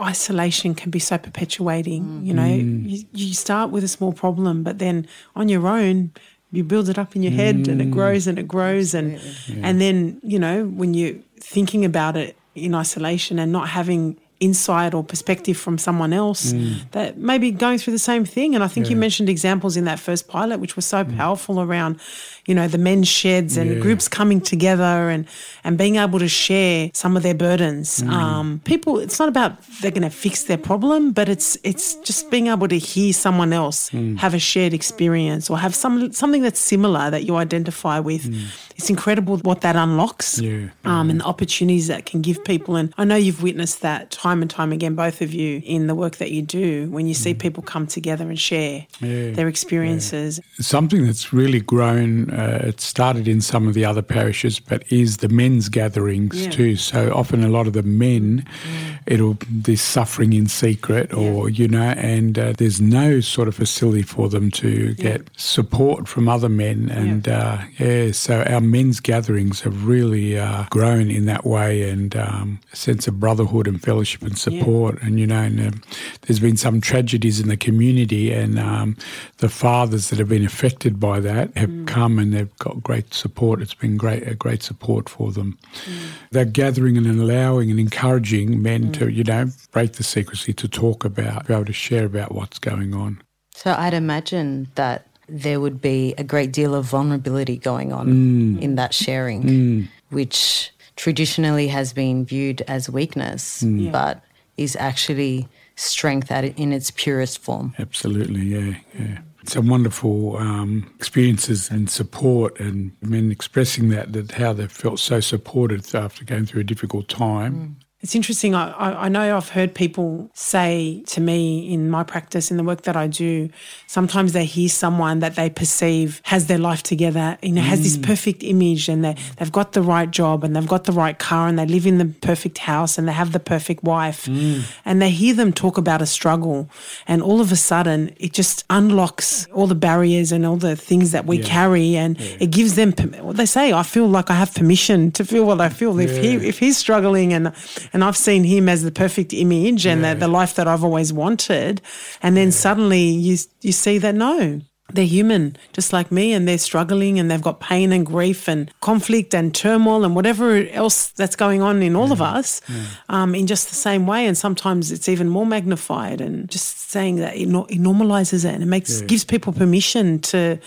isolation 0.00 0.74
can 0.74 0.90
be 0.90 0.98
so 0.98 1.18
perpetuating. 1.18 2.04
Mm. 2.04 2.26
You 2.26 2.34
know, 2.34 2.42
mm. 2.42 2.88
you, 2.88 3.04
you, 3.12 3.34
start 3.34 3.70
with 3.70 3.84
a 3.84 3.88
small 3.88 4.12
problem, 4.12 4.62
but 4.62 4.78
then 4.78 5.06
on 5.36 5.48
your 5.48 5.66
own, 5.66 6.12
you 6.50 6.64
build 6.64 6.88
it 6.88 6.98
up 6.98 7.16
in 7.16 7.22
your 7.22 7.32
head, 7.32 7.68
and 7.68 7.80
it 7.80 7.88
mm. 7.88 7.92
grows 7.92 8.26
and 8.26 8.38
it 8.38 8.46
grows, 8.46 8.94
and 8.94 9.12
yeah. 9.12 9.56
and 9.62 9.80
then 9.80 10.20
you 10.22 10.38
know 10.38 10.66
when 10.66 10.94
you're 10.94 11.16
thinking 11.40 11.84
about 11.84 12.16
it 12.16 12.36
in 12.54 12.74
isolation 12.74 13.38
and 13.38 13.50
not 13.50 13.68
having 13.68 14.18
insight 14.42 14.92
or 14.92 15.04
perspective 15.04 15.56
from 15.56 15.78
someone 15.78 16.12
else 16.12 16.52
mm. 16.52 16.90
that 16.90 17.16
maybe 17.16 17.52
going 17.52 17.78
through 17.78 17.92
the 17.92 17.98
same 17.98 18.24
thing. 18.24 18.56
And 18.56 18.64
I 18.64 18.66
think 18.66 18.86
yeah. 18.86 18.90
you 18.90 18.96
mentioned 18.96 19.28
examples 19.28 19.76
in 19.76 19.84
that 19.84 20.00
first 20.00 20.26
pilot, 20.26 20.58
which 20.58 20.74
were 20.74 20.82
so 20.82 21.04
mm. 21.04 21.16
powerful 21.16 21.60
around, 21.60 22.00
you 22.46 22.54
know, 22.54 22.66
the 22.66 22.78
men's 22.78 23.08
sheds 23.08 23.56
and 23.56 23.70
yeah. 23.70 23.78
groups 23.78 24.08
coming 24.08 24.40
together 24.40 25.10
and, 25.10 25.26
and 25.62 25.78
being 25.78 25.96
able 25.96 26.18
to 26.18 26.28
share 26.28 26.90
some 26.92 27.16
of 27.16 27.22
their 27.22 27.34
burdens. 27.34 28.00
Mm. 28.02 28.10
Um, 28.10 28.60
people, 28.64 28.98
it's 28.98 29.18
not 29.18 29.28
about 29.28 29.62
they're 29.80 29.92
going 29.92 30.02
to 30.02 30.10
fix 30.10 30.44
their 30.44 30.58
problem, 30.58 31.12
but 31.12 31.28
it's 31.28 31.56
it's 31.62 31.94
just 31.96 32.30
being 32.30 32.48
able 32.48 32.66
to 32.66 32.78
hear 32.78 33.12
someone 33.12 33.52
else 33.52 33.90
mm. 33.90 34.18
have 34.18 34.34
a 34.34 34.40
shared 34.40 34.74
experience 34.74 35.48
or 35.50 35.58
have 35.58 35.74
some 35.74 36.12
something 36.12 36.42
that's 36.42 36.58
similar 36.58 37.10
that 37.10 37.24
you 37.24 37.36
identify 37.36 38.00
with. 38.00 38.24
Mm. 38.24 38.46
It's 38.76 38.90
incredible 38.90 39.38
what 39.38 39.60
that 39.60 39.76
unlocks 39.76 40.40
yeah. 40.40 40.68
um, 40.84 41.10
and 41.10 41.20
the 41.20 41.24
opportunities 41.24 41.86
that 41.86 42.06
can 42.06 42.22
give 42.22 42.42
people. 42.44 42.74
And 42.74 42.92
I 42.98 43.04
know 43.04 43.14
you've 43.14 43.42
witnessed 43.42 43.82
that 43.82 44.10
time 44.10 44.42
and 44.42 44.50
time 44.50 44.72
again, 44.72 44.96
both 44.96 45.20
of 45.22 45.32
you, 45.32 45.62
in 45.64 45.86
the 45.86 45.94
work 45.94 46.16
that 46.16 46.32
you 46.32 46.42
do 46.42 46.90
when 46.90 47.06
you 47.06 47.14
see 47.14 47.34
mm. 47.34 47.38
people 47.38 47.62
come 47.62 47.86
together 47.86 48.28
and 48.28 48.40
share 48.40 48.86
yeah. 49.00 49.30
their 49.30 49.46
experiences. 49.46 50.40
Something 50.58 51.06
that's 51.06 51.32
really 51.32 51.60
grown 51.60 52.31
uh, 52.32 52.68
it 52.68 52.80
started 52.80 53.28
in 53.28 53.40
some 53.40 53.68
of 53.68 53.74
the 53.74 53.84
other 53.84 54.02
parishes, 54.02 54.60
but 54.60 54.82
is 54.90 55.18
the 55.18 55.28
men's 55.28 55.68
gatherings 55.68 56.44
yeah. 56.44 56.50
too. 56.50 56.76
So 56.76 57.12
often 57.12 57.44
a 57.44 57.48
lot 57.48 57.66
of 57.66 57.72
the 57.72 57.82
men, 57.82 58.42
mm. 58.42 58.98
it'll 59.06 59.34
be 59.62 59.76
suffering 59.76 60.32
in 60.32 60.46
secret, 60.46 61.12
or 61.12 61.48
yeah. 61.48 61.62
you 61.62 61.68
know, 61.68 61.90
and 61.96 62.38
uh, 62.38 62.52
there's 62.56 62.80
no 62.80 63.20
sort 63.20 63.48
of 63.48 63.54
facility 63.54 64.02
for 64.02 64.28
them 64.28 64.50
to 64.52 64.94
get 64.94 65.28
support 65.36 66.08
from 66.08 66.28
other 66.28 66.48
men, 66.48 66.90
and 66.90 67.28
uh, 67.28 67.58
yeah, 67.78 68.10
so 68.12 68.42
our 68.44 68.60
men's 68.60 69.00
gatherings 69.00 69.60
have 69.60 69.86
really 69.86 70.38
uh, 70.38 70.64
grown 70.70 71.10
in 71.10 71.26
that 71.26 71.44
way, 71.44 71.88
and 71.88 72.16
um, 72.16 72.60
a 72.72 72.76
sense 72.76 73.06
of 73.06 73.20
brotherhood 73.20 73.66
and 73.66 73.82
fellowship 73.82 74.22
and 74.22 74.38
support, 74.38 75.00
and 75.02 75.18
you 75.18 75.26
know, 75.26 75.42
and, 75.42 75.60
um, 75.60 75.82
there's 76.22 76.40
been 76.40 76.56
some 76.56 76.80
tragedies 76.80 77.40
in 77.40 77.48
the 77.48 77.56
community, 77.56 78.32
and 78.32 78.58
um, 78.58 78.96
the 79.38 79.48
fathers 79.48 80.10
that 80.10 80.18
have 80.18 80.28
been 80.28 80.44
affected 80.44 80.98
by 81.00 81.20
that 81.20 81.56
have 81.56 81.70
mm. 81.70 81.86
come 81.86 82.18
and 82.22 82.32
they've 82.32 82.56
got 82.58 82.82
great 82.82 83.12
support. 83.12 83.60
It's 83.60 83.74
been 83.74 83.98
great, 83.98 84.26
a 84.26 84.34
great 84.34 84.62
support 84.62 85.08
for 85.08 85.32
them. 85.32 85.58
Mm. 85.84 85.98
They're 86.30 86.44
gathering 86.46 86.96
and 86.96 87.06
allowing 87.06 87.70
and 87.70 87.78
encouraging 87.78 88.62
men 88.62 88.84
mm. 88.84 88.98
to, 88.98 89.10
you 89.10 89.24
know, 89.24 89.50
break 89.72 89.94
the 89.94 90.04
secrecy, 90.04 90.54
to 90.54 90.68
talk 90.68 91.04
about, 91.04 91.46
be 91.46 91.52
able 91.52 91.66
to 91.66 91.72
share 91.72 92.06
about 92.06 92.34
what's 92.34 92.58
going 92.58 92.94
on. 92.94 93.20
So 93.54 93.74
I'd 93.76 93.94
imagine 93.94 94.68
that 94.76 95.06
there 95.28 95.60
would 95.60 95.80
be 95.80 96.14
a 96.18 96.24
great 96.24 96.52
deal 96.52 96.74
of 96.74 96.86
vulnerability 96.86 97.56
going 97.56 97.92
on 97.92 98.08
mm. 98.08 98.60
in 98.62 98.76
that 98.76 98.94
sharing, 98.94 99.42
mm. 99.42 99.88
which 100.10 100.70
traditionally 100.96 101.68
has 101.68 101.92
been 101.92 102.24
viewed 102.24 102.62
as 102.62 102.88
weakness, 102.88 103.62
mm. 103.62 103.90
but 103.90 104.22
is 104.56 104.76
actually 104.76 105.48
strength 105.76 106.30
at 106.30 106.44
it 106.44 106.58
in 106.58 106.72
its 106.72 106.90
purest 106.90 107.38
form. 107.38 107.74
Absolutely, 107.78 108.42
yeah, 108.42 108.78
yeah. 108.98 109.18
Some 109.44 109.68
wonderful 109.68 110.36
um, 110.36 110.90
experiences 110.96 111.70
and 111.70 111.90
support, 111.90 112.58
and 112.60 112.92
men 113.02 113.30
expressing 113.30 113.88
that 113.90 114.12
that 114.12 114.32
how 114.32 114.52
they 114.52 114.66
felt 114.68 114.98
so 114.98 115.20
supported 115.20 115.94
after 115.94 116.24
going 116.24 116.46
through 116.46 116.60
a 116.60 116.64
difficult 116.64 117.08
time. 117.08 117.54
Mm. 117.54 117.84
It's 118.02 118.16
interesting. 118.16 118.56
I, 118.56 119.04
I 119.04 119.08
know 119.08 119.36
I've 119.36 119.50
heard 119.50 119.76
people 119.76 120.28
say 120.34 121.04
to 121.06 121.20
me 121.20 121.72
in 121.72 121.88
my 121.88 122.02
practice, 122.02 122.50
in 122.50 122.56
the 122.56 122.64
work 122.64 122.82
that 122.82 122.96
I 122.96 123.06
do, 123.06 123.48
sometimes 123.86 124.32
they 124.32 124.44
hear 124.44 124.68
someone 124.68 125.20
that 125.20 125.36
they 125.36 125.48
perceive 125.48 126.20
has 126.24 126.48
their 126.48 126.58
life 126.58 126.82
together, 126.82 127.38
you 127.42 127.52
know, 127.52 127.60
mm. 127.60 127.64
has 127.64 127.84
this 127.84 127.96
mm. 127.96 128.02
perfect 128.02 128.42
image 128.42 128.88
and 128.88 129.04
they, 129.04 129.14
they've 129.36 129.52
got 129.52 129.72
the 129.72 129.82
right 129.82 130.10
job 130.10 130.42
and 130.42 130.56
they've 130.56 130.66
got 130.66 130.82
the 130.82 130.92
right 130.92 131.16
car 131.20 131.46
and 131.46 131.56
they 131.56 131.66
live 131.66 131.86
in 131.86 131.98
the 131.98 132.06
perfect 132.06 132.58
house 132.58 132.98
and 132.98 133.06
they 133.06 133.12
have 133.12 133.30
the 133.30 133.38
perfect 133.38 133.84
wife. 133.84 134.24
Mm. 134.24 134.64
And 134.84 135.00
they 135.00 135.10
hear 135.10 135.32
them 135.32 135.52
talk 135.52 135.78
about 135.78 136.02
a 136.02 136.06
struggle. 136.06 136.68
And 137.06 137.22
all 137.22 137.40
of 137.40 137.52
a 137.52 137.56
sudden, 137.56 138.12
it 138.16 138.32
just 138.32 138.64
unlocks 138.68 139.46
all 139.54 139.68
the 139.68 139.76
barriers 139.76 140.32
and 140.32 140.44
all 140.44 140.56
the 140.56 140.74
things 140.74 141.12
that 141.12 141.26
we 141.26 141.38
yeah. 141.38 141.44
carry. 141.44 141.96
And 141.96 142.18
yeah. 142.18 142.38
it 142.40 142.50
gives 142.50 142.74
them, 142.74 142.92
what 143.20 143.36
they 143.36 143.46
say, 143.46 143.72
I 143.72 143.84
feel 143.84 144.08
like 144.08 144.28
I 144.28 144.34
have 144.34 144.52
permission 144.52 145.12
to 145.12 145.24
feel 145.24 145.44
what 145.44 145.60
I 145.60 145.68
feel. 145.68 146.00
Yeah. 146.00 146.08
If, 146.08 146.16
he, 146.20 146.48
if 146.48 146.58
he's 146.58 146.76
struggling 146.76 147.32
and 147.32 147.52
and 147.92 148.02
I've 148.02 148.16
seen 148.16 148.44
him 148.44 148.68
as 148.68 148.82
the 148.82 148.92
perfect 148.92 149.32
image 149.32 149.86
and 149.86 150.00
yeah. 150.00 150.14
the, 150.14 150.20
the, 150.20 150.28
life 150.28 150.54
that 150.54 150.66
I've 150.66 150.84
always 150.84 151.12
wanted. 151.12 151.80
And 152.22 152.36
then 152.36 152.48
yeah. 152.48 152.52
suddenly 152.52 153.02
you, 153.02 153.36
you 153.60 153.72
see 153.72 153.98
that 153.98 154.14
no, 154.14 154.60
they're 154.92 155.04
human, 155.04 155.56
just 155.72 155.92
like 155.92 156.10
me, 156.10 156.32
and 156.32 156.46
they're 156.46 156.58
struggling 156.58 157.18
and 157.18 157.30
they've 157.30 157.42
got 157.42 157.60
pain 157.60 157.92
and 157.92 158.04
grief 158.04 158.48
and 158.48 158.70
conflict 158.80 159.34
and 159.34 159.54
turmoil 159.54 160.04
and 160.04 160.14
whatever 160.14 160.56
else 160.68 161.08
that's 161.10 161.36
going 161.36 161.62
on 161.62 161.82
in 161.82 161.96
all 161.96 162.08
yeah. 162.08 162.12
of 162.12 162.22
us 162.22 162.60
yeah. 162.68 162.84
um, 163.08 163.34
in 163.34 163.46
just 163.46 163.68
the 163.68 163.74
same 163.74 164.06
way. 164.06 164.26
And 164.26 164.36
sometimes 164.36 164.92
it's 164.92 165.08
even 165.08 165.28
more 165.28 165.46
magnified. 165.46 166.20
And 166.20 166.50
just 166.50 166.90
saying 166.90 167.16
that 167.16 167.36
it, 167.36 167.46
no, 167.46 167.64
it 167.66 167.78
normalizes 167.78 168.44
it 168.44 168.54
and 168.54 168.62
it 168.62 168.66
makes 168.66 169.00
yeah. 169.00 169.06
gives 169.06 169.24
people 169.24 169.52
permission 169.52 170.18
to 170.20 170.58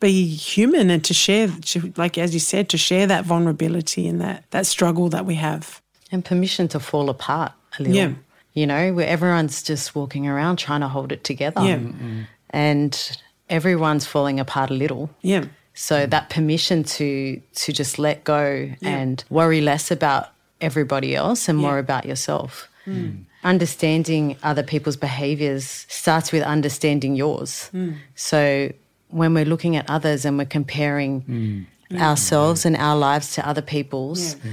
be 0.00 0.26
human 0.26 0.90
and 0.90 1.04
to 1.04 1.14
share, 1.14 1.48
like 1.96 2.18
as 2.18 2.34
you 2.34 2.40
said, 2.40 2.68
to 2.68 2.78
share 2.78 3.06
that 3.06 3.24
vulnerability 3.24 4.06
and 4.06 4.20
that 4.20 4.44
that 4.50 4.66
struggle 4.66 5.08
that 5.08 5.24
we 5.24 5.34
have 5.36 5.80
and 6.14 6.24
permission 6.24 6.68
to 6.68 6.80
fall 6.80 7.10
apart 7.10 7.52
a 7.78 7.82
little. 7.82 7.96
Yeah. 7.96 8.12
You 8.54 8.66
know, 8.66 8.94
where 8.94 9.06
everyone's 9.06 9.62
just 9.62 9.94
walking 9.94 10.26
around 10.28 10.56
trying 10.56 10.80
to 10.80 10.88
hold 10.88 11.12
it 11.12 11.24
together. 11.24 11.60
Yeah. 11.60 11.78
Mm-hmm. 11.78 12.22
And 12.50 13.18
everyone's 13.50 14.06
falling 14.06 14.40
apart 14.40 14.70
a 14.70 14.74
little. 14.74 15.10
Yeah. 15.20 15.46
So 15.74 16.06
that 16.06 16.30
permission 16.30 16.84
to 16.84 17.40
to 17.54 17.72
just 17.72 17.98
let 17.98 18.22
go 18.22 18.70
yeah. 18.80 18.88
and 18.88 19.24
worry 19.28 19.60
less 19.60 19.90
about 19.90 20.28
everybody 20.60 21.16
else 21.16 21.48
and 21.48 21.58
more 21.58 21.78
about 21.78 22.06
yourself. 22.06 22.68
Mm. 22.86 23.24
Understanding 23.42 24.36
other 24.44 24.62
people's 24.62 24.96
behaviors 24.96 25.84
starts 25.88 26.30
with 26.30 26.44
understanding 26.44 27.16
yours. 27.16 27.70
Mm. 27.74 27.96
So 28.14 28.72
when 29.08 29.34
we're 29.34 29.44
looking 29.44 29.74
at 29.74 29.90
others 29.90 30.24
and 30.24 30.38
we're 30.38 30.44
comparing 30.44 31.22
mm. 31.22 32.00
ourselves 32.00 32.64
and 32.64 32.76
our 32.76 32.96
lives 32.96 33.34
to 33.34 33.46
other 33.46 33.62
people's, 33.62 34.36
yeah 34.44 34.52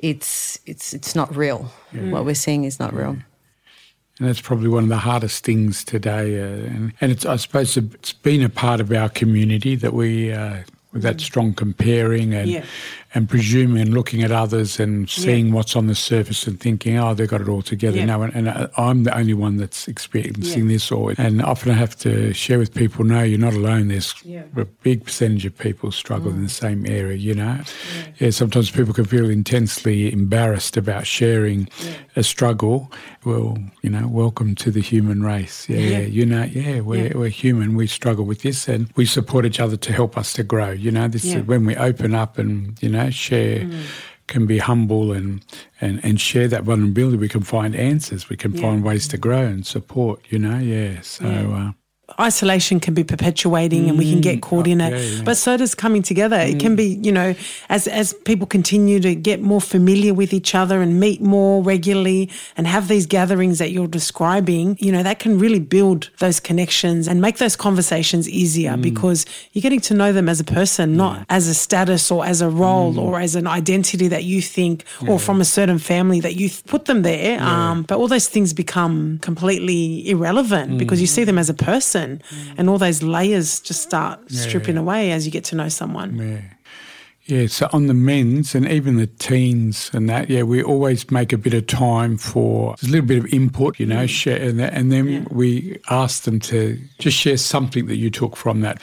it's 0.00 0.58
it's 0.66 0.92
it's 0.92 1.14
not 1.14 1.34
real. 1.34 1.70
Yeah. 1.92 2.10
What 2.10 2.24
we're 2.24 2.34
seeing 2.34 2.64
is 2.64 2.80
not 2.80 2.92
real. 2.92 3.16
And 4.18 4.28
that's 4.28 4.40
probably 4.40 4.68
one 4.68 4.82
of 4.82 4.88
the 4.90 4.98
hardest 4.98 5.44
things 5.44 5.82
today. 5.82 6.38
Uh, 6.38 6.66
and, 6.66 6.92
and 7.00 7.10
it's, 7.10 7.24
I 7.24 7.36
suppose 7.36 7.78
it's 7.78 8.12
been 8.12 8.42
a 8.42 8.50
part 8.50 8.78
of 8.80 8.92
our 8.92 9.08
community 9.08 9.76
that 9.76 9.94
we, 9.94 10.30
uh, 10.30 10.58
with 10.92 11.00
that 11.02 11.22
strong 11.22 11.54
comparing 11.54 12.34
and 12.34 12.50
yeah 12.50 12.64
and 13.12 13.28
presuming 13.28 13.82
and 13.82 13.92
looking 13.92 14.22
at 14.22 14.30
others 14.30 14.78
and 14.78 15.10
seeing 15.10 15.48
yeah. 15.48 15.54
what's 15.54 15.74
on 15.74 15.88
the 15.88 15.94
surface 15.94 16.46
and 16.46 16.60
thinking, 16.60 16.96
oh, 16.96 17.12
they've 17.12 17.28
got 17.28 17.40
it 17.40 17.48
all 17.48 17.62
together. 17.62 17.98
Yeah. 17.98 18.04
No, 18.04 18.22
and, 18.22 18.34
and, 18.34 18.48
uh, 18.48 18.68
I'm 18.76 19.02
the 19.02 19.16
only 19.16 19.34
one 19.34 19.56
that's 19.56 19.88
experiencing 19.88 20.66
yeah. 20.66 20.74
this. 20.74 20.92
Or 20.92 21.14
and 21.18 21.42
often 21.42 21.72
I 21.72 21.74
have 21.74 21.96
to 21.98 22.32
share 22.32 22.58
with 22.58 22.72
people, 22.72 23.04
no, 23.04 23.22
you're 23.22 23.38
not 23.38 23.54
alone. 23.54 23.88
There's 23.88 24.14
a 24.56 24.64
big 24.64 25.04
percentage 25.04 25.44
of 25.44 25.58
people 25.58 25.90
struggle 25.90 26.30
mm. 26.30 26.36
in 26.36 26.42
the 26.44 26.48
same 26.48 26.86
area. 26.86 27.16
You 27.16 27.34
know, 27.34 27.60
yeah. 28.18 28.30
Sometimes 28.30 28.70
people 28.70 28.94
can 28.94 29.06
feel 29.06 29.28
intensely 29.28 30.12
embarrassed 30.12 30.76
about 30.76 31.06
sharing 31.06 31.68
a 32.14 32.22
struggle. 32.22 32.92
Well, 33.24 33.58
you 33.82 33.90
know, 33.90 34.06
welcome 34.06 34.54
to 34.54 34.70
the 34.70 34.80
human 34.80 35.22
race. 35.22 35.68
Yeah, 35.68 35.98
you 35.98 36.24
know, 36.24 36.44
yeah, 36.44 36.80
we're 36.80 37.12
we're 37.14 37.28
human. 37.28 37.74
We 37.74 37.86
struggle 37.86 38.24
with 38.24 38.42
this, 38.42 38.68
and 38.68 38.90
we 38.96 39.04
support 39.04 39.44
each 39.44 39.60
other 39.60 39.76
to 39.76 39.92
help 39.92 40.16
us 40.16 40.32
to 40.34 40.42
grow. 40.42 40.70
You 40.70 40.90
know, 40.90 41.08
this 41.08 41.24
is 41.24 41.42
when 41.42 41.66
we 41.66 41.76
open 41.76 42.14
up 42.14 42.38
and 42.38 42.80
you 42.80 42.88
know 42.88 43.00
know, 43.04 43.10
share. 43.10 43.60
Mm. 43.60 43.82
Can 44.26 44.46
be 44.46 44.58
humble 44.58 45.10
and, 45.10 45.44
and, 45.80 45.98
and 46.04 46.20
share 46.20 46.46
that 46.46 46.62
vulnerability. 46.62 47.16
We 47.16 47.28
can 47.28 47.42
find 47.42 47.74
answers. 47.74 48.28
We 48.28 48.36
can 48.36 48.54
yeah. 48.54 48.62
find 48.62 48.84
ways 48.84 49.08
to 49.08 49.18
grow 49.18 49.44
and 49.44 49.66
support. 49.66 50.20
You 50.28 50.38
know, 50.38 50.58
yeah. 50.58 51.00
So 51.00 51.26
yeah. 51.26 51.70
Uh, 51.70 51.72
isolation 52.18 52.80
can 52.80 52.94
be 52.94 53.04
perpetuating 53.04 53.88
and 53.88 53.98
we 53.98 54.10
can 54.10 54.20
get 54.20 54.38
mm, 54.38 54.42
caught 54.42 54.66
in 54.66 54.80
it. 54.80 54.92
Yeah, 54.92 55.16
yeah. 55.16 55.22
But 55.22 55.36
so 55.36 55.56
does 55.56 55.74
coming 55.74 56.02
together. 56.02 56.36
Mm. 56.36 56.52
It 56.52 56.60
can 56.60 56.76
be, 56.76 56.98
you 57.02 57.12
know, 57.12 57.34
as 57.68 57.86
as 57.86 58.14
people 58.24 58.46
continue 58.46 59.00
to 59.00 59.14
get 59.14 59.40
more 59.40 59.60
familiar 59.60 60.14
with 60.14 60.32
each 60.32 60.54
other 60.54 60.80
and 60.80 60.98
meet 60.98 61.20
more 61.20 61.62
regularly 61.62 62.30
and 62.56 62.66
have 62.66 62.88
these 62.88 63.06
gatherings 63.06 63.58
that 63.58 63.70
you're 63.70 63.88
describing, 63.88 64.76
you 64.80 64.90
know, 64.90 65.02
that 65.02 65.18
can 65.18 65.38
really 65.38 65.60
build 65.60 66.10
those 66.18 66.40
connections 66.40 67.06
and 67.06 67.20
make 67.20 67.38
those 67.38 67.56
conversations 67.56 68.28
easier 68.28 68.72
mm. 68.72 68.82
because 68.82 69.26
you're 69.52 69.62
getting 69.62 69.80
to 69.80 69.94
know 69.94 70.12
them 70.12 70.28
as 70.28 70.40
a 70.40 70.44
person, 70.44 70.96
not 70.96 71.26
as 71.28 71.46
a 71.48 71.54
status 71.54 72.10
or 72.10 72.24
as 72.24 72.40
a 72.40 72.48
role 72.48 72.94
mm. 72.94 73.02
or 73.02 73.20
as 73.20 73.34
an 73.36 73.46
identity 73.46 74.08
that 74.08 74.24
you 74.24 74.40
think 74.40 74.84
or 75.06 75.18
from 75.18 75.40
a 75.40 75.44
certain 75.44 75.78
family 75.78 76.20
that 76.20 76.36
you 76.36 76.50
put 76.66 76.86
them 76.86 77.02
there. 77.02 77.40
Um, 77.40 77.82
but 77.82 77.98
all 77.98 78.08
those 78.08 78.28
things 78.28 78.52
become 78.52 79.18
completely 79.20 80.08
irrelevant 80.08 80.78
because 80.78 81.00
you 81.00 81.06
see 81.06 81.24
them 81.24 81.38
as 81.38 81.48
a 81.48 81.54
person 81.54 81.99
person, 82.00 82.22
mm. 82.30 82.54
and 82.58 82.68
all 82.68 82.78
those 82.78 83.02
layers 83.02 83.60
just 83.60 83.82
start 83.82 84.20
yeah. 84.28 84.40
stripping 84.40 84.76
away 84.76 85.12
as 85.12 85.26
you 85.26 85.32
get 85.32 85.44
to 85.44 85.56
know 85.56 85.68
someone. 85.68 86.16
Yeah. 86.16 86.40
Yeah, 87.26 87.46
so 87.46 87.68
on 87.72 87.86
the 87.86 87.94
men's 87.94 88.56
and 88.56 88.66
even 88.66 88.96
the 88.96 89.06
teens 89.06 89.88
and 89.92 90.08
that, 90.08 90.28
yeah, 90.28 90.42
we 90.42 90.64
always 90.64 91.08
make 91.12 91.32
a 91.32 91.38
bit 91.38 91.54
of 91.54 91.64
time 91.68 92.16
for 92.16 92.74
a 92.82 92.86
little 92.86 93.06
bit 93.06 93.18
of 93.18 93.26
input, 93.32 93.78
you 93.78 93.86
know, 93.86 94.06
share, 94.06 94.40
and, 94.40 94.58
that, 94.58 94.72
and 94.72 94.90
then 94.90 95.06
yeah. 95.06 95.24
we 95.30 95.78
ask 95.90 96.24
them 96.24 96.40
to 96.40 96.80
just 96.98 97.16
share 97.16 97.36
something 97.36 97.86
that 97.86 97.96
you 97.96 98.10
took 98.10 98.36
from 98.36 98.62
that 98.62 98.82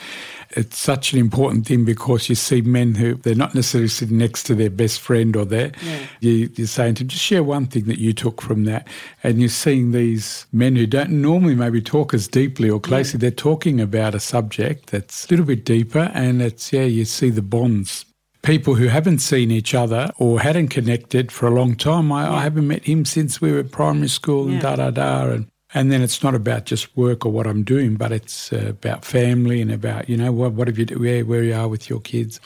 it's 0.50 0.78
such 0.78 1.12
an 1.12 1.18
important 1.18 1.66
thing 1.66 1.84
because 1.84 2.28
you 2.28 2.34
see 2.34 2.62
men 2.62 2.94
who 2.94 3.14
they're 3.14 3.34
not 3.34 3.54
necessarily 3.54 3.88
sitting 3.88 4.18
next 4.18 4.44
to 4.44 4.54
their 4.54 4.70
best 4.70 5.00
friend 5.00 5.36
or 5.36 5.44
there. 5.44 5.72
Yeah. 5.82 6.06
You, 6.20 6.50
you're 6.54 6.66
saying 6.66 6.94
to 6.96 7.04
just 7.04 7.22
share 7.22 7.42
one 7.42 7.66
thing 7.66 7.84
that 7.84 7.98
you 7.98 8.12
took 8.12 8.40
from 8.40 8.64
that, 8.64 8.88
and 9.22 9.40
you're 9.40 9.48
seeing 9.48 9.92
these 9.92 10.46
men 10.52 10.76
who 10.76 10.86
don't 10.86 11.10
normally 11.10 11.54
maybe 11.54 11.80
talk 11.80 12.14
as 12.14 12.28
deeply 12.28 12.70
or 12.70 12.80
closely. 12.80 13.18
Yeah. 13.18 13.22
They're 13.22 13.30
talking 13.32 13.80
about 13.80 14.14
a 14.14 14.20
subject 14.20 14.90
that's 14.90 15.26
a 15.26 15.30
little 15.30 15.46
bit 15.46 15.64
deeper, 15.64 16.10
and 16.14 16.40
it's 16.40 16.72
yeah, 16.72 16.84
you 16.84 17.04
see 17.04 17.30
the 17.30 17.42
bonds 17.42 18.04
people 18.42 18.76
who 18.76 18.86
haven't 18.86 19.18
seen 19.18 19.50
each 19.50 19.74
other 19.74 20.10
or 20.16 20.40
hadn't 20.40 20.68
connected 20.68 21.32
for 21.32 21.46
a 21.48 21.50
long 21.50 21.74
time. 21.74 22.10
I, 22.12 22.22
yeah. 22.24 22.32
I 22.34 22.42
haven't 22.42 22.66
met 22.66 22.84
him 22.84 23.04
since 23.04 23.40
we 23.40 23.52
were 23.52 23.64
primary 23.64 24.08
school 24.08 24.44
and 24.44 24.54
yeah. 24.54 24.60
da 24.60 24.76
da 24.76 24.90
da. 24.90 25.30
And 25.30 25.48
and 25.74 25.92
then 25.92 26.02
it's 26.02 26.22
not 26.22 26.34
about 26.34 26.64
just 26.64 26.96
work 26.96 27.26
or 27.26 27.32
what 27.32 27.46
I'm 27.46 27.62
doing, 27.62 27.96
but 27.96 28.10
it's 28.10 28.52
uh, 28.52 28.66
about 28.68 29.04
family 29.04 29.60
and 29.60 29.70
about, 29.70 30.08
you 30.08 30.16
know, 30.16 30.32
what, 30.32 30.52
what 30.52 30.66
have 30.68 30.78
you, 30.78 30.86
where, 30.98 31.24
where 31.24 31.42
you 31.42 31.54
are 31.54 31.68
with 31.68 31.90
your 31.90 32.00
kids. 32.00 32.40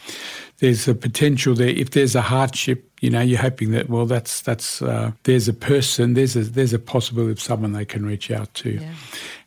There's 0.59 0.89
a 0.89 0.95
potential 0.95 1.55
there. 1.55 1.69
If 1.69 1.91
there's 1.91 2.15
a 2.15 2.23
hardship, 2.23 2.92
you 3.03 3.11
know, 3.11 3.21
you're 3.21 3.41
hoping 3.41 3.73
that, 3.73 3.91
well, 3.91 4.07
that's, 4.07 4.41
that's, 4.43 4.81
uh, 4.81 5.11
there's 5.25 5.49
a 5.49 5.53
person, 5.53 6.15
there's 6.15 6.37
a, 6.37 6.45
there's 6.45 6.73
a 6.73 6.79
possibility 6.79 7.33
of 7.33 7.41
someone 7.41 7.73
they 7.73 7.85
can 7.85 8.07
reach 8.07 8.31
out 8.31 8.55
to. 8.55 8.79
Yeah. 8.81 8.95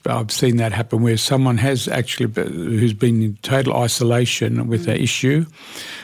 I've 0.07 0.31
seen 0.31 0.57
that 0.57 0.71
happen 0.71 1.01
where 1.01 1.17
someone 1.17 1.57
has 1.57 1.87
actually 1.87 2.31
who's 2.31 2.93
been 2.93 3.23
in 3.23 3.37
total 3.41 3.75
isolation 3.75 4.67
with 4.67 4.85
mm. 4.85 4.93
an 4.93 5.01
issue, 5.01 5.45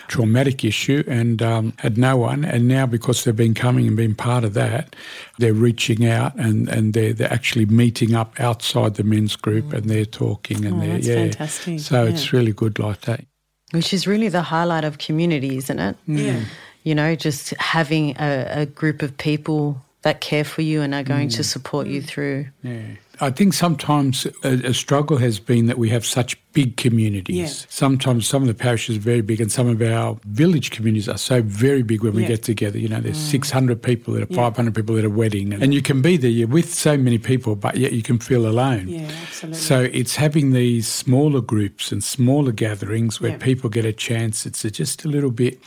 traumatic 0.08 0.64
issue, 0.66 1.04
and 1.08 1.42
um, 1.44 1.74
had 1.78 2.00
no 2.00 2.18
one. 2.18 2.44
And 2.44 2.68
now 2.68 2.88
because 2.88 3.24
they've 3.24 3.36
been 3.36 3.54
coming 3.54 3.86
and 3.88 3.96
been 3.96 4.16
part 4.16 4.44
of 4.44 4.54
that, 4.56 4.96
they're 5.38 5.54
reaching 5.54 6.08
out 6.08 6.34
and, 6.36 6.68
and 6.70 6.94
they're 6.94 7.14
they're 7.14 7.32
actually 7.32 7.66
meeting 7.66 8.16
up 8.16 8.40
outside 8.40 8.96
the 8.96 9.04
men's 9.04 9.36
group 9.36 9.66
mm. 9.66 9.74
and 9.74 9.90
they're 9.90 10.06
talking 10.06 10.66
and 10.66 10.78
oh, 10.78 10.80
they're 10.80 10.98
yeah. 10.98 11.16
Fantastic. 11.26 11.80
So 11.82 12.04
yeah. 12.04 12.10
it's 12.10 12.34
really 12.34 12.54
good 12.54 12.80
like 12.80 13.02
that. 13.02 13.24
Which 13.72 13.94
is 13.94 14.08
really 14.08 14.30
the 14.30 14.42
highlight 14.42 14.84
of 14.84 14.98
community, 14.98 15.58
isn't 15.58 15.80
it? 15.80 15.96
Mm. 16.08 16.18
Yeah. 16.18 16.44
You 16.84 16.96
know, 16.96 17.16
just 17.16 17.52
having 17.60 18.16
a, 18.18 18.62
a, 18.62 18.66
group 18.66 19.02
of 19.04 19.16
people 19.18 19.82
that 20.02 20.20
care 20.20 20.44
for 20.44 20.62
you 20.62 20.82
and 20.82 20.96
are 20.96 21.04
going 21.04 21.30
mm. 21.30 21.36
to 21.36 21.44
support 21.44 21.88
you 21.88 22.02
through. 22.02 22.48
Yeah. 22.64 22.82
I 23.22 23.30
think 23.30 23.54
sometimes 23.54 24.26
a, 24.44 24.70
a, 24.70 24.74
struggle 24.74 25.18
has 25.18 25.40
been 25.40 25.68
that 25.68 25.78
we 25.78 25.90
have 25.90 26.04
such 26.04 26.36
big 26.54 26.76
communities. 26.76 27.38
Yeah. 27.38 27.66
Sometimes 27.70 28.28
some 28.28 28.42
of 28.42 28.48
the 28.48 28.56
parishes 28.56 28.98
are 28.98 29.02
very 29.02 29.22
big, 29.22 29.40
and 29.40 29.52
some 29.52 29.68
of 29.68 29.80
our 29.80 30.18
village 30.26 30.72
communities 30.72 31.08
are 31.08 31.20
so 31.20 31.44
very 31.44 31.84
big 31.84 32.04
when 32.04 32.14
we 32.14 32.24
Yeah. 32.24 32.30
get 32.30 32.44
together. 32.44 32.80
You 32.80 32.88
know, 32.88 33.00
there's 33.00 33.18
600 33.18 33.84
people 33.84 34.16
at 34.16 34.24
a 34.24 34.28
Yeah. 34.28 34.38
500 34.38 34.74
people 34.74 34.98
at 34.98 35.06
a 35.06 35.10
wedding, 35.10 35.54
and 35.54 35.72
you 35.72 35.84
can 35.84 36.02
be 36.02 36.18
there. 36.18 36.32
You're 36.32 36.48
with 36.48 36.74
so 36.74 36.98
many 36.98 37.20
people, 37.20 37.56
but 37.56 37.78
yet 37.78 37.94
you 37.94 38.02
can 38.02 38.18
feel 38.18 38.48
alone. 38.48 38.88
Yeah, 38.88 39.12
absolutely. 39.22 39.60
So 39.60 39.90
it's 39.94 40.16
having 40.16 40.54
these 40.54 40.88
smaller 40.88 41.42
groups 41.42 41.92
and 41.92 42.04
smaller 42.04 42.52
gatherings 42.52 43.22
where 43.22 43.38
people 43.38 43.70
get 43.70 43.86
a 43.86 43.94
chance. 43.94 44.48
It's 44.48 44.64
just 44.64 45.06
a 45.06 45.08
little 45.08 45.32
bit 45.32 45.60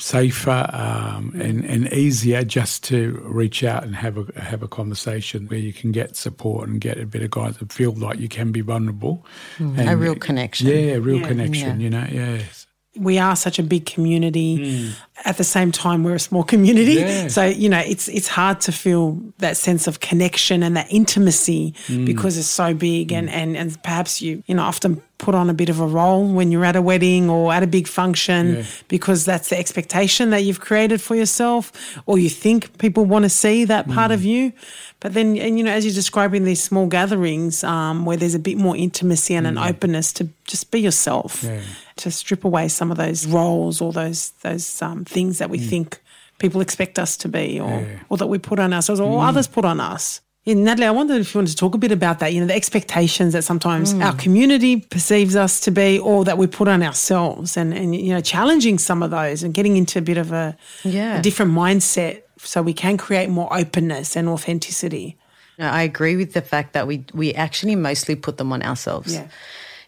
safer 0.00 0.68
um, 0.72 1.32
and, 1.40 1.64
and 1.64 1.92
easier 1.92 2.42
just 2.44 2.82
to 2.84 3.20
reach 3.24 3.62
out 3.62 3.82
and 3.84 3.94
have 3.96 4.16
a 4.18 4.40
have 4.40 4.62
a 4.62 4.68
conversation 4.68 5.46
where 5.46 5.58
you 5.58 5.72
can 5.72 5.92
get 5.92 6.16
support 6.16 6.68
and 6.68 6.80
get 6.80 6.98
a 6.98 7.06
bit 7.06 7.22
of 7.22 7.30
guidance 7.30 7.60
and 7.60 7.72
feel 7.72 7.92
like 7.92 8.18
you 8.18 8.28
can 8.28 8.52
be 8.52 8.60
vulnerable. 8.60 9.24
a 9.58 9.62
And- 9.62 10.00
real 10.00 10.14
connection. 10.16 10.66
Yeah, 10.68 10.94
a 10.94 11.00
real 11.00 11.20
Yeah. 11.20 11.28
connection. 11.28 11.80
Yeah. 11.80 11.84
You 11.84 11.90
know, 11.90 12.06
yes. 12.10 12.66
we 12.96 13.18
are 13.18 13.36
such 13.36 13.58
a 13.58 13.62
big 13.62 13.86
community. 13.86 14.90
At 15.24 15.36
the 15.36 15.44
same 15.44 15.70
time, 15.72 16.02
we're 16.04 16.14
a 16.14 16.18
small 16.20 16.42
community. 16.44 16.94
Yeah. 16.94 17.28
So, 17.28 17.44
you 17.44 17.68
know, 17.68 17.78
it's 17.80 18.08
it's 18.08 18.28
hard 18.28 18.60
to 18.62 18.72
feel 18.72 19.20
that 19.38 19.56
sense 19.56 19.86
of 19.86 20.00
connection 20.00 20.62
and 20.62 20.76
that 20.76 20.86
intimacy 20.90 21.74
because 22.06 22.38
it's 22.38 22.46
so 22.48 22.72
big 22.74 23.12
and, 23.12 23.28
and, 23.30 23.56
and 23.56 23.82
perhaps 23.82 24.22
you, 24.22 24.42
you 24.46 24.54
know, 24.54 24.62
often 24.62 25.02
put 25.18 25.34
on 25.34 25.50
a 25.50 25.54
bit 25.54 25.68
of 25.68 25.78
a 25.80 25.86
role 25.86 26.26
when 26.26 26.50
you're 26.50 26.64
at 26.64 26.76
a 26.76 26.80
wedding 26.80 27.28
or 27.28 27.52
at 27.52 27.62
a 27.62 27.66
big 27.66 27.86
function 27.86 28.54
Yeah. 28.56 28.62
because 28.88 29.26
that's 29.26 29.50
the 29.50 29.58
expectation 29.58 30.30
that 30.30 30.44
you've 30.44 30.60
created 30.60 31.02
for 31.02 31.14
yourself 31.14 31.70
or 32.06 32.16
you 32.18 32.30
think 32.30 32.78
people 32.78 33.04
want 33.04 33.24
to 33.24 33.28
see 33.28 33.66
that 33.66 33.86
part 33.86 34.12
of 34.12 34.24
you. 34.24 34.52
But 35.00 35.12
then, 35.12 35.36
and 35.36 35.58
you 35.58 35.64
know, 35.64 35.72
as 35.72 35.84
you're 35.84 35.94
describing 35.94 36.44
these 36.44 36.62
small 36.62 36.86
gatherings 36.86 37.62
um, 37.64 38.06
where 38.06 38.16
there's 38.16 38.34
a 38.34 38.38
bit 38.38 38.56
more 38.56 38.74
intimacy 38.76 39.34
and 39.34 39.46
an 39.46 39.58
openness 39.58 40.12
to 40.14 40.28
just 40.46 40.70
be 40.70 40.80
yourself, 40.80 41.42
Yeah. 41.42 41.60
to 41.96 42.10
strip 42.10 42.44
away 42.44 42.68
some 42.68 42.90
of 42.90 42.96
those 42.96 43.26
roles 43.26 43.80
or 43.82 43.92
those 43.92 44.30
those 44.42 44.80
um, 44.82 45.04
things 45.10 45.38
that 45.38 45.50
we 45.50 45.58
mm. 45.58 45.68
think 45.68 46.00
people 46.38 46.60
expect 46.60 46.98
us 46.98 47.16
to 47.18 47.28
be, 47.28 47.60
or 47.60 47.70
Yeah. 47.70 47.98
or 48.08 48.16
that 48.16 48.28
we 48.28 48.38
put 48.38 48.58
on 48.58 48.72
ourselves, 48.72 49.00
or 49.00 49.20
mm. 49.20 49.28
others 49.28 49.46
put 49.48 49.64
on 49.64 49.80
us. 49.80 50.20
Yeah, 50.44 50.54
Natalie, 50.54 50.86
I 50.86 50.90
wondered 50.90 51.20
if 51.20 51.34
you 51.34 51.38
wanted 51.38 51.50
to 51.50 51.56
talk 51.56 51.74
a 51.74 51.78
bit 51.78 51.92
about 51.92 52.18
that. 52.20 52.32
You 52.32 52.40
know, 52.40 52.46
the 52.46 52.54
expectations 52.54 53.34
that 53.34 53.42
sometimes 53.42 53.92
mm. 53.92 54.02
our 54.02 54.14
community 54.14 54.80
perceives 54.80 55.36
us 55.36 55.60
to 55.60 55.70
be, 55.70 55.98
or 55.98 56.24
that 56.24 56.38
we 56.38 56.46
put 56.46 56.68
on 56.68 56.82
ourselves, 56.82 57.56
and 57.56 57.74
and 57.74 57.94
you 57.94 58.12
know, 58.14 58.22
challenging 58.22 58.78
some 58.78 59.02
of 59.02 59.10
those 59.10 59.42
and 59.44 59.52
getting 59.52 59.76
into 59.76 59.98
a 59.98 60.02
bit 60.02 60.18
of 60.18 60.32
a, 60.32 60.56
Yeah. 60.82 61.18
a 61.18 61.22
different 61.22 61.52
mindset, 61.52 62.22
so 62.38 62.62
we 62.62 62.72
can 62.72 62.96
create 62.96 63.28
more 63.28 63.48
openness 63.52 64.16
and 64.16 64.28
authenticity. 64.28 65.16
No, 65.58 65.66
I 65.66 65.82
agree 65.82 66.16
with 66.16 66.32
the 66.32 66.42
fact 66.42 66.72
that 66.72 66.86
we 66.86 67.04
we 67.12 67.34
actually 67.34 67.76
mostly 67.76 68.16
put 68.16 68.36
them 68.38 68.52
on 68.52 68.62
ourselves. 68.62 69.12
Yeah. 69.12 69.26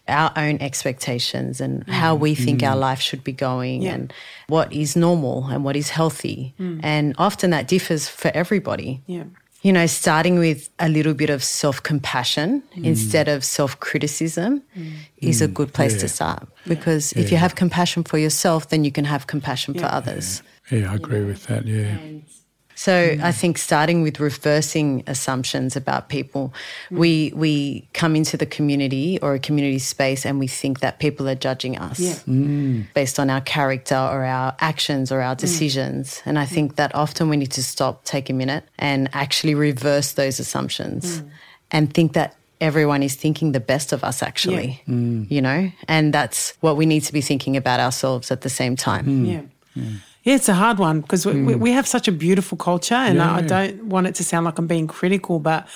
Our 0.07 0.33
own 0.35 0.57
expectations 0.59 1.61
and 1.61 1.85
mm. 1.85 1.93
how 1.93 2.13
we 2.15 2.35
think 2.35 2.61
our 2.61 2.75
mm. 2.75 2.79
life 2.81 2.99
should 2.99 3.23
be 3.23 3.31
going 3.31 3.83
Yeah. 3.83 3.93
and 3.93 4.13
what 4.47 4.73
is 4.73 4.95
normal 4.95 5.45
and 5.47 5.63
what 5.63 5.75
is 5.75 5.89
healthy. 5.89 6.53
Mm. 6.59 6.81
And 6.83 7.15
often 7.17 7.51
that 7.51 7.67
differs 7.67 8.09
for 8.09 8.29
everybody. 8.33 9.01
Yeah. 9.07 9.23
You 9.61 9.71
know, 9.71 9.87
starting 9.87 10.39
with 10.39 10.69
a 10.77 10.89
little 10.89 11.13
bit 11.13 11.29
of 11.29 11.41
self 11.41 11.81
compassion 11.81 12.63
instead 12.75 13.29
of 13.29 13.45
self 13.45 13.79
criticism 13.79 14.61
is 15.19 15.41
a 15.41 15.47
good 15.47 15.71
place 15.71 15.97
to 16.01 16.09
start. 16.09 16.49
Because 16.67 17.13
if 17.13 17.31
you 17.31 17.37
have 17.37 17.55
compassion 17.55 18.03
for 18.03 18.17
yourself, 18.17 18.67
then 18.67 18.83
you 18.83 18.91
can 18.91 19.05
have 19.05 19.27
compassion 19.27 19.73
for 19.73 19.85
others. 19.85 20.43
Yeah, 20.69 20.91
I 20.91 20.95
agree 20.95 21.23
with 21.23 21.45
that. 21.47 21.65
Yeah. 21.65 21.97
So 22.75 22.93
I 22.93 23.15
hmm. 23.15 23.29
think 23.31 23.57
starting 23.57 24.01
with 24.01 24.19
reversing 24.19 25.03
assumptions 25.07 25.75
about 25.75 26.09
people, 26.09 26.53
hmm. 26.89 26.97
we 26.97 27.33
we 27.35 27.87
come 27.93 28.15
into 28.15 28.37
the 28.37 28.45
community 28.45 29.19
or 29.21 29.33
a 29.33 29.39
community 29.39 29.79
space 29.79 30.25
and 30.25 30.39
we 30.39 30.47
think 30.47 30.79
that 30.79 30.99
people 30.99 31.27
are 31.29 31.35
judging 31.35 31.77
us 31.77 31.99
Yeah. 31.99 32.15
Hmm. 32.15 32.81
based 32.93 33.19
on 33.19 33.29
our 33.29 33.41
character 33.41 33.95
or 33.95 34.25
our 34.25 34.55
actions 34.59 35.11
or 35.11 35.21
our 35.21 35.35
decisions. 35.35 36.21
And 36.25 36.37
I 36.39 36.45
think 36.45 36.75
that 36.75 36.93
often 36.95 37.29
we 37.29 37.37
need 37.37 37.51
to 37.51 37.63
stop, 37.63 38.03
take 38.05 38.29
a 38.29 38.33
minute, 38.33 38.63
and 38.79 39.09
actually 39.13 39.55
reverse 39.55 40.13
those 40.13 40.39
assumptions 40.39 41.21
and 41.71 41.93
think 41.93 42.13
that 42.13 42.35
everyone 42.61 43.03
is 43.03 43.15
thinking 43.15 43.51
the 43.51 43.59
best 43.59 43.91
of 43.91 44.03
us 44.03 44.23
actually 44.23 44.81
you 45.29 45.41
know? 45.41 45.71
And 45.87 46.13
that's 46.13 46.53
what 46.61 46.77
we 46.77 46.85
need 46.85 47.01
to 47.01 47.13
be 47.13 47.21
thinking 47.21 47.57
about 47.57 47.79
ourselves 47.79 48.31
at 48.31 48.41
the 48.41 48.49
same 48.49 48.75
time. 48.75 49.25
Yeah. 49.25 49.41
Yeah, 50.23 50.35
it's 50.35 50.47
a 50.47 50.53
hard 50.53 50.79
one 50.79 51.01
because 51.01 51.25
we, 51.25 51.33
we, 51.43 51.53
hmm. 51.53 51.59
we 51.59 51.71
have 51.71 51.85
such 51.85 52.07
a 52.07 52.11
beautiful 52.11 52.57
culture, 52.57 52.95
and 52.95 53.21
I, 53.21 53.37
I 53.37 53.41
don't 53.41 53.85
want 53.85 54.07
it 54.07 54.15
to 54.15 54.23
sound 54.23 54.45
like 54.45 54.57
I'm 54.57 54.67
being 54.67 54.87
critical, 54.87 55.39
but 55.39 55.67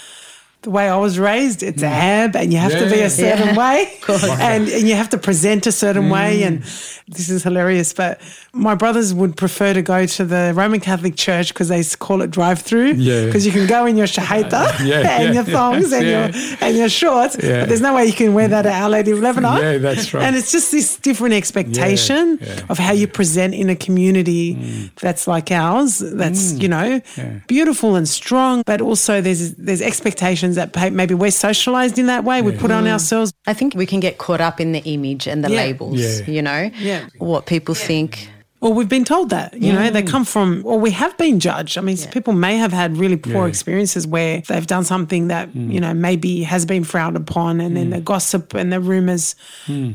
the 0.63 0.71
way 0.71 0.89
I 0.89 0.97
was 0.97 1.19
raised, 1.19 1.61
it's 1.63 1.83
a 1.83 1.85
mm. 1.85 1.89
hab, 1.89 2.35
and 2.35 2.51
you 2.51 2.59
have 2.59 2.71
to 2.71 2.89
be 2.89 3.01
a 3.01 3.09
certain 3.09 3.55
Yeah. 3.55 3.57
way, 3.57 3.91
and, 4.09 4.67
and 4.67 4.87
you 4.87 4.95
have 4.95 5.09
to 5.09 5.17
present 5.17 5.67
a 5.67 5.71
certain 5.71 6.05
mm. 6.05 6.11
way. 6.11 6.43
And 6.43 6.63
this 7.07 7.29
is 7.29 7.43
hilarious, 7.43 7.93
but 7.93 8.19
my 8.53 8.75
brothers 8.75 9.13
would 9.13 9.37
prefer 9.37 9.73
to 9.73 9.81
go 9.81 10.05
to 10.05 10.25
the 10.25 10.51
Roman 10.55 10.79
Catholic 10.79 11.15
Church 11.15 11.49
because 11.49 11.69
they 11.69 11.83
call 11.99 12.21
it 12.21 12.31
drive-through, 12.31 12.93
Yeah. 12.93 13.25
because 13.25 13.45
you 13.45 13.51
can 13.51 13.67
go 13.67 13.85
in 13.85 13.97
your 13.97 14.07
shahita 14.07 14.51
Yeah, 14.83 14.97
and 15.19 15.23
yeah, 15.23 15.31
your 15.31 15.43
thongs 15.43 15.91
and 15.93 16.05
yeah. 16.05 16.27
your 16.27 16.57
and 16.59 16.75
your 16.75 16.89
shorts, 16.89 17.37
Yeah. 17.41 17.61
but 17.61 17.69
there's 17.69 17.81
no 17.81 17.93
way 17.93 18.07
you 18.07 18.13
can 18.13 18.33
wear 18.33 18.47
that 18.47 18.65
at 18.65 18.81
Our 18.81 18.89
Lady 18.89 19.11
of 19.11 19.19
Lebanon. 19.19 19.61
Yeah, 19.61 19.77
that's 19.77 20.13
right. 20.13 20.23
And 20.23 20.35
it's 20.35 20.51
just 20.51 20.71
this 20.71 20.97
different 20.97 21.35
expectation 21.35 22.39
yeah, 22.41 22.61
of 22.69 22.77
how 22.79 22.93
you 22.93 23.07
present 23.07 23.53
in 23.53 23.69
a 23.69 23.75
community 23.75 24.55
mm. 24.55 24.89
that's 24.95 25.27
like 25.27 25.51
ours. 25.51 25.99
That's 25.99 26.53
you 26.53 26.67
know 26.67 26.99
Yeah. 27.15 27.39
beautiful 27.47 27.95
and 27.95 28.09
strong, 28.09 28.63
but 28.65 28.81
also 28.81 29.21
there's 29.21 29.53
there's 29.53 29.81
expectations 29.81 30.46
that 30.55 30.75
maybe 30.93 31.13
we're 31.13 31.31
socialized 31.31 31.99
in 31.99 32.07
that 32.07 32.23
way. 32.23 32.41
We 32.41 32.51
put 32.51 32.71
on 32.71 32.85
mm. 32.85 32.91
ourselves. 32.91 33.33
I 33.45 33.53
think 33.53 33.75
we 33.75 33.85
can 33.85 33.99
get 33.99 34.17
caught 34.17 34.41
up 34.41 34.59
in 34.59 34.71
the 34.71 34.79
image 34.85 35.27
and 35.27 35.43
the 35.43 35.49
Yeah. 35.51 35.57
labels, 35.57 35.99
Yeah. 35.99 36.25
you 36.31 36.41
know, 36.41 36.71
Yeah. 36.79 37.01
what 37.19 37.45
people 37.45 37.75
think. 37.75 38.29
Or 38.59 38.73
we've 38.73 38.89
been 38.89 39.05
told 39.05 39.29
that, 39.29 39.53
you 39.61 39.71
know, 39.71 39.91
they 39.91 40.01
mm. 40.01 40.07
come 40.07 40.25
from, 40.25 40.63
or 40.65 40.79
we 40.79 40.89
have 40.89 41.15
been 41.17 41.39
judged. 41.39 41.77
I 41.77 41.81
mean, 41.81 41.95
Yeah. 41.95 42.07
people 42.09 42.33
may 42.33 42.57
have 42.57 42.73
had 42.73 42.97
really 42.97 43.15
poor 43.15 43.43
Yeah. 43.43 43.49
experiences 43.49 44.07
where 44.07 44.41
they've 44.47 44.65
done 44.65 44.83
something 44.83 45.27
that, 45.27 45.53
mm. 45.53 45.71
you 45.71 45.79
know, 45.79 45.93
maybe 45.93 46.41
has 46.41 46.65
been 46.65 46.83
frowned 46.83 47.15
upon, 47.15 47.61
and 47.61 47.77
then 47.77 47.91
the 47.91 47.99
gossip 48.01 48.55
and 48.55 48.73
the 48.73 48.79
rumors 48.79 49.35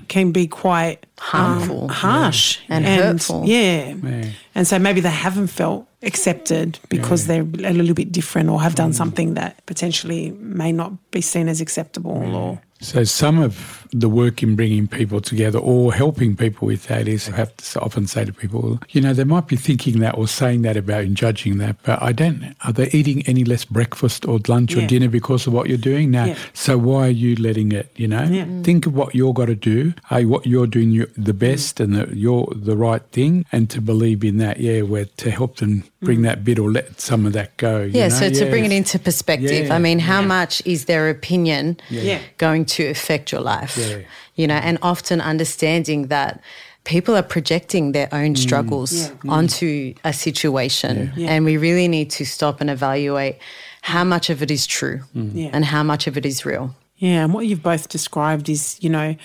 can 0.07 0.31
be 0.31 0.47
quite 0.47 0.99
um, 1.33 1.41
Harmful. 1.59 1.83
um, 1.85 1.89
harsh 1.89 2.59
And 2.69 2.87
hurtful. 2.87 3.43
Yeah. 3.47 3.95
Yeah. 4.01 4.25
And 4.55 4.67
so 4.67 4.79
maybe 4.79 5.01
they 5.01 5.11
haven't 5.11 5.49
felt 5.49 5.89
accepted 6.03 6.79
because 6.89 7.27
they're 7.27 7.43
a 7.43 7.73
little 7.73 7.95
bit 7.95 8.13
different 8.13 8.49
or 8.49 8.61
have 8.61 8.75
done 8.75 8.91
mm. 8.91 8.95
something 8.95 9.35
that 9.35 9.65
potentially 9.67 10.33
may 10.33 10.73
not 10.73 10.93
be 11.11 11.21
seen 11.21 11.49
as 11.49 11.61
acceptable 11.61 12.35
or. 12.35 12.61
So 12.83 13.05
some 13.05 13.39
of 13.39 13.87
the 13.93 14.09
work 14.09 14.43
in 14.43 14.57
bringing 14.57 14.89
people 14.89 15.21
together 15.21 15.61
or 15.61 15.95
helping 15.95 16.35
people 16.35 16.67
with 16.67 16.89
that 16.89 17.07
is 17.07 17.29
I 17.29 17.37
have 17.37 17.57
to 17.57 17.81
often 17.81 18.09
say 18.09 18.25
to 18.25 18.33
people, 18.33 18.81
you 18.91 19.01
know, 19.01 19.13
they 19.15 19.23
might 19.23 19.47
be 19.47 19.55
thinking 19.55 20.01
that 20.01 20.19
or 20.19 20.27
saying 20.27 20.63
that 20.63 20.77
about 20.77 21.03
and 21.05 21.17
judging 21.17 21.59
that, 21.59 21.77
but 21.85 22.03
I 22.03 22.11
don't. 22.11 22.57
Are 22.65 22.73
they 22.73 22.89
eating 22.89 23.25
any 23.29 23.45
less 23.45 23.65
breakfast 23.65 24.27
or 24.27 24.41
lunch 24.49 24.75
Yeah. 24.75 24.83
or 24.83 24.87
dinner 24.89 25.09
because 25.09 25.47
of 25.47 25.53
what 25.53 25.69
you're 25.69 25.79
doing? 25.79 26.11
now? 26.11 26.25
Yeah. 26.25 26.37
So 26.55 26.77
why 26.77 27.07
are 27.07 27.11
you 27.11 27.37
letting 27.37 27.71
it? 27.71 27.93
You 27.95 28.09
know, 28.09 28.25
Yeah. 28.25 28.47
Mm. 28.47 28.65
think 28.65 28.87
of 28.87 28.95
what 28.95 29.15
you're 29.15 29.33
got 29.33 29.47
to 29.47 29.55
do. 29.55 29.95
Are 30.11 30.23
what 30.23 30.45
you're 30.47 30.67
doing 30.67 30.91
you 30.91 31.07
the 31.17 31.33
mm. 31.33 31.39
best 31.39 31.79
and 31.79 31.95
the, 31.95 32.17
you're 32.17 32.53
the 32.55 32.77
right 32.77 33.03
thing, 33.13 33.47
and 33.53 33.71
to 33.71 33.81
believe 33.81 34.25
in 34.25 34.39
that. 34.39 34.59
Yeah, 34.59 34.83
where 34.83 35.05
to 35.05 35.31
help 35.31 35.57
them 35.57 35.85
bring 36.03 36.23
that 36.23 36.45
bit 36.45 36.59
or 36.59 36.71
let 36.71 37.01
some 37.01 37.27
of 37.27 37.33
that 37.33 37.57
go. 37.57 37.83
you 37.83 37.91
Yeah, 37.93 38.09
know? 38.09 38.15
so 38.15 38.31
to 38.31 38.51
bring 38.51 38.65
it 38.65 38.73
into 38.73 38.99
perspective, 38.99 39.67
Yeah. 39.67 39.75
I 39.75 39.79
mean, 39.79 39.99
how 40.01 40.21
much 40.21 40.63
is 40.65 40.85
their 40.87 41.09
opinion 41.09 41.77
Yeah. 41.91 42.19
going 42.39 42.65
to 42.77 42.87
affect 42.89 43.33
your 43.33 43.41
life? 43.41 43.79
Yeah. 43.79 43.99
You 44.35 44.47
know, 44.49 44.57
and 44.57 44.79
often 44.83 45.21
understanding 45.21 46.09
that 46.09 46.41
people 46.85 47.15
are 47.17 47.23
projecting 47.23 47.93
their 47.93 48.09
own 48.13 48.35
mm. 48.35 48.39
struggles 48.39 48.93
Yeah. 48.93 49.09
Mm. 49.25 49.31
onto 49.31 49.95
a 50.05 50.13
situation. 50.13 51.13
Yeah. 51.17 51.31
And 51.31 51.45
we 51.45 51.57
really 51.57 51.89
need 51.89 52.11
to 52.13 52.25
stop 52.25 52.61
and 52.61 52.69
evaluate 52.69 53.37
how 53.83 54.05
much 54.05 54.31
of 54.31 54.43
it 54.43 54.51
is 54.51 54.67
true 54.67 55.01
mm. 55.17 55.31
Yeah. 55.35 55.51
and 55.53 55.65
how 55.65 55.83
much 55.83 56.07
of 56.07 56.17
it 56.17 56.27
is 56.27 56.45
real. 56.45 56.75
Yeah, 56.99 57.25
and 57.25 57.35
what 57.35 57.47
you've 57.49 57.65
both 57.65 57.89
described 57.89 58.49
is, 58.49 58.77
you 58.81 58.89
know, 58.89 59.17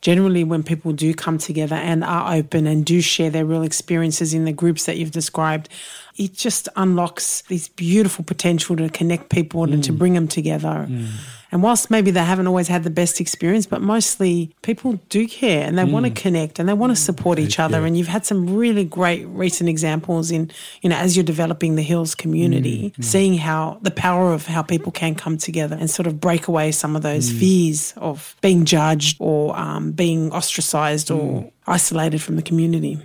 generally 0.00 0.44
when 0.44 0.62
people 0.62 0.92
do 0.92 1.12
come 1.12 1.36
together 1.36 1.74
and 1.74 2.04
are 2.04 2.32
open 2.32 2.64
and 2.68 2.84
do 2.84 3.00
share 3.00 3.28
their 3.28 3.44
real 3.44 3.64
experiences 3.64 4.34
in 4.34 4.44
the 4.44 4.52
groups 4.52 4.84
that 4.86 4.98
you've 4.98 5.10
described, 5.10 5.68
it 6.16 6.34
just 6.34 6.68
unlocks 6.76 7.42
this 7.42 7.68
beautiful 7.68 8.24
potential 8.24 8.76
to 8.76 8.88
connect 8.88 9.30
people 9.30 9.64
and 9.64 9.82
to 9.82 9.92
mm. 9.92 9.98
bring 9.98 10.14
them 10.14 10.28
together. 10.28 10.86
Mm. 10.88 11.08
And 11.50 11.62
whilst 11.62 11.88
maybe 11.88 12.10
they 12.10 12.24
haven't 12.24 12.48
always 12.48 12.66
had 12.66 12.82
the 12.82 12.90
best 12.90 13.20
experience, 13.20 13.64
but 13.64 13.80
mostly 13.80 14.52
people 14.62 14.94
do 15.08 15.28
care 15.28 15.64
and 15.64 15.78
they 15.78 15.84
want 15.84 16.04
to 16.04 16.10
mm. 16.10 16.16
connect 16.16 16.58
and 16.58 16.68
they 16.68 16.72
want 16.72 16.90
to 16.90 16.96
support 17.00 17.38
each 17.38 17.60
other. 17.60 17.80
yeah. 17.80 17.86
And 17.86 17.96
you've 17.96 18.08
had 18.08 18.26
some 18.26 18.56
really 18.56 18.84
great 18.84 19.24
recent 19.26 19.68
examples 19.68 20.32
in, 20.32 20.50
you 20.82 20.90
know, 20.90 20.96
as 20.96 21.16
you're 21.16 21.24
developing 21.24 21.76
the 21.76 21.82
Hills 21.82 22.14
community, 22.16 22.92
seeing 23.00 23.38
how 23.38 23.78
the 23.82 23.92
power 23.92 24.32
of 24.32 24.46
how 24.46 24.62
people 24.62 24.90
can 24.90 25.14
come 25.14 25.38
together 25.38 25.76
and 25.78 25.88
sort 25.88 26.08
of 26.08 26.20
break 26.20 26.48
away 26.48 26.72
some 26.72 26.96
of 26.96 27.02
those 27.02 27.30
fears 27.30 27.94
of 27.98 28.34
being 28.40 28.64
judged 28.64 29.16
or 29.20 29.56
um, 29.56 29.92
being 29.92 30.32
ostracized 30.32 31.10
or 31.10 31.50
isolated 31.68 32.20
from 32.20 32.34
the 32.34 32.42
community. 32.42 33.00